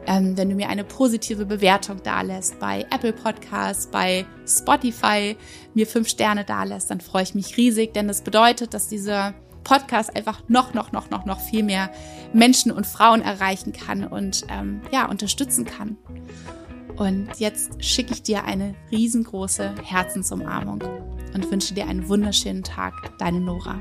[0.06, 5.36] ähm, wenn du mir eine positive Bewertung dalässt bei Apple Podcasts, bei Spotify,
[5.72, 9.34] mir fünf Sterne dalässt, dann freue ich mich riesig, denn das bedeutet, dass dieser
[9.64, 11.90] Podcast einfach noch, noch, noch, noch, noch viel mehr
[12.34, 15.96] Menschen und Frauen erreichen kann und ähm, ja, unterstützen kann.
[16.96, 20.82] Und jetzt schicke ich dir eine riesengroße Herzensumarmung
[21.34, 22.94] und wünsche dir einen wunderschönen Tag.
[23.18, 23.80] Deine Nora.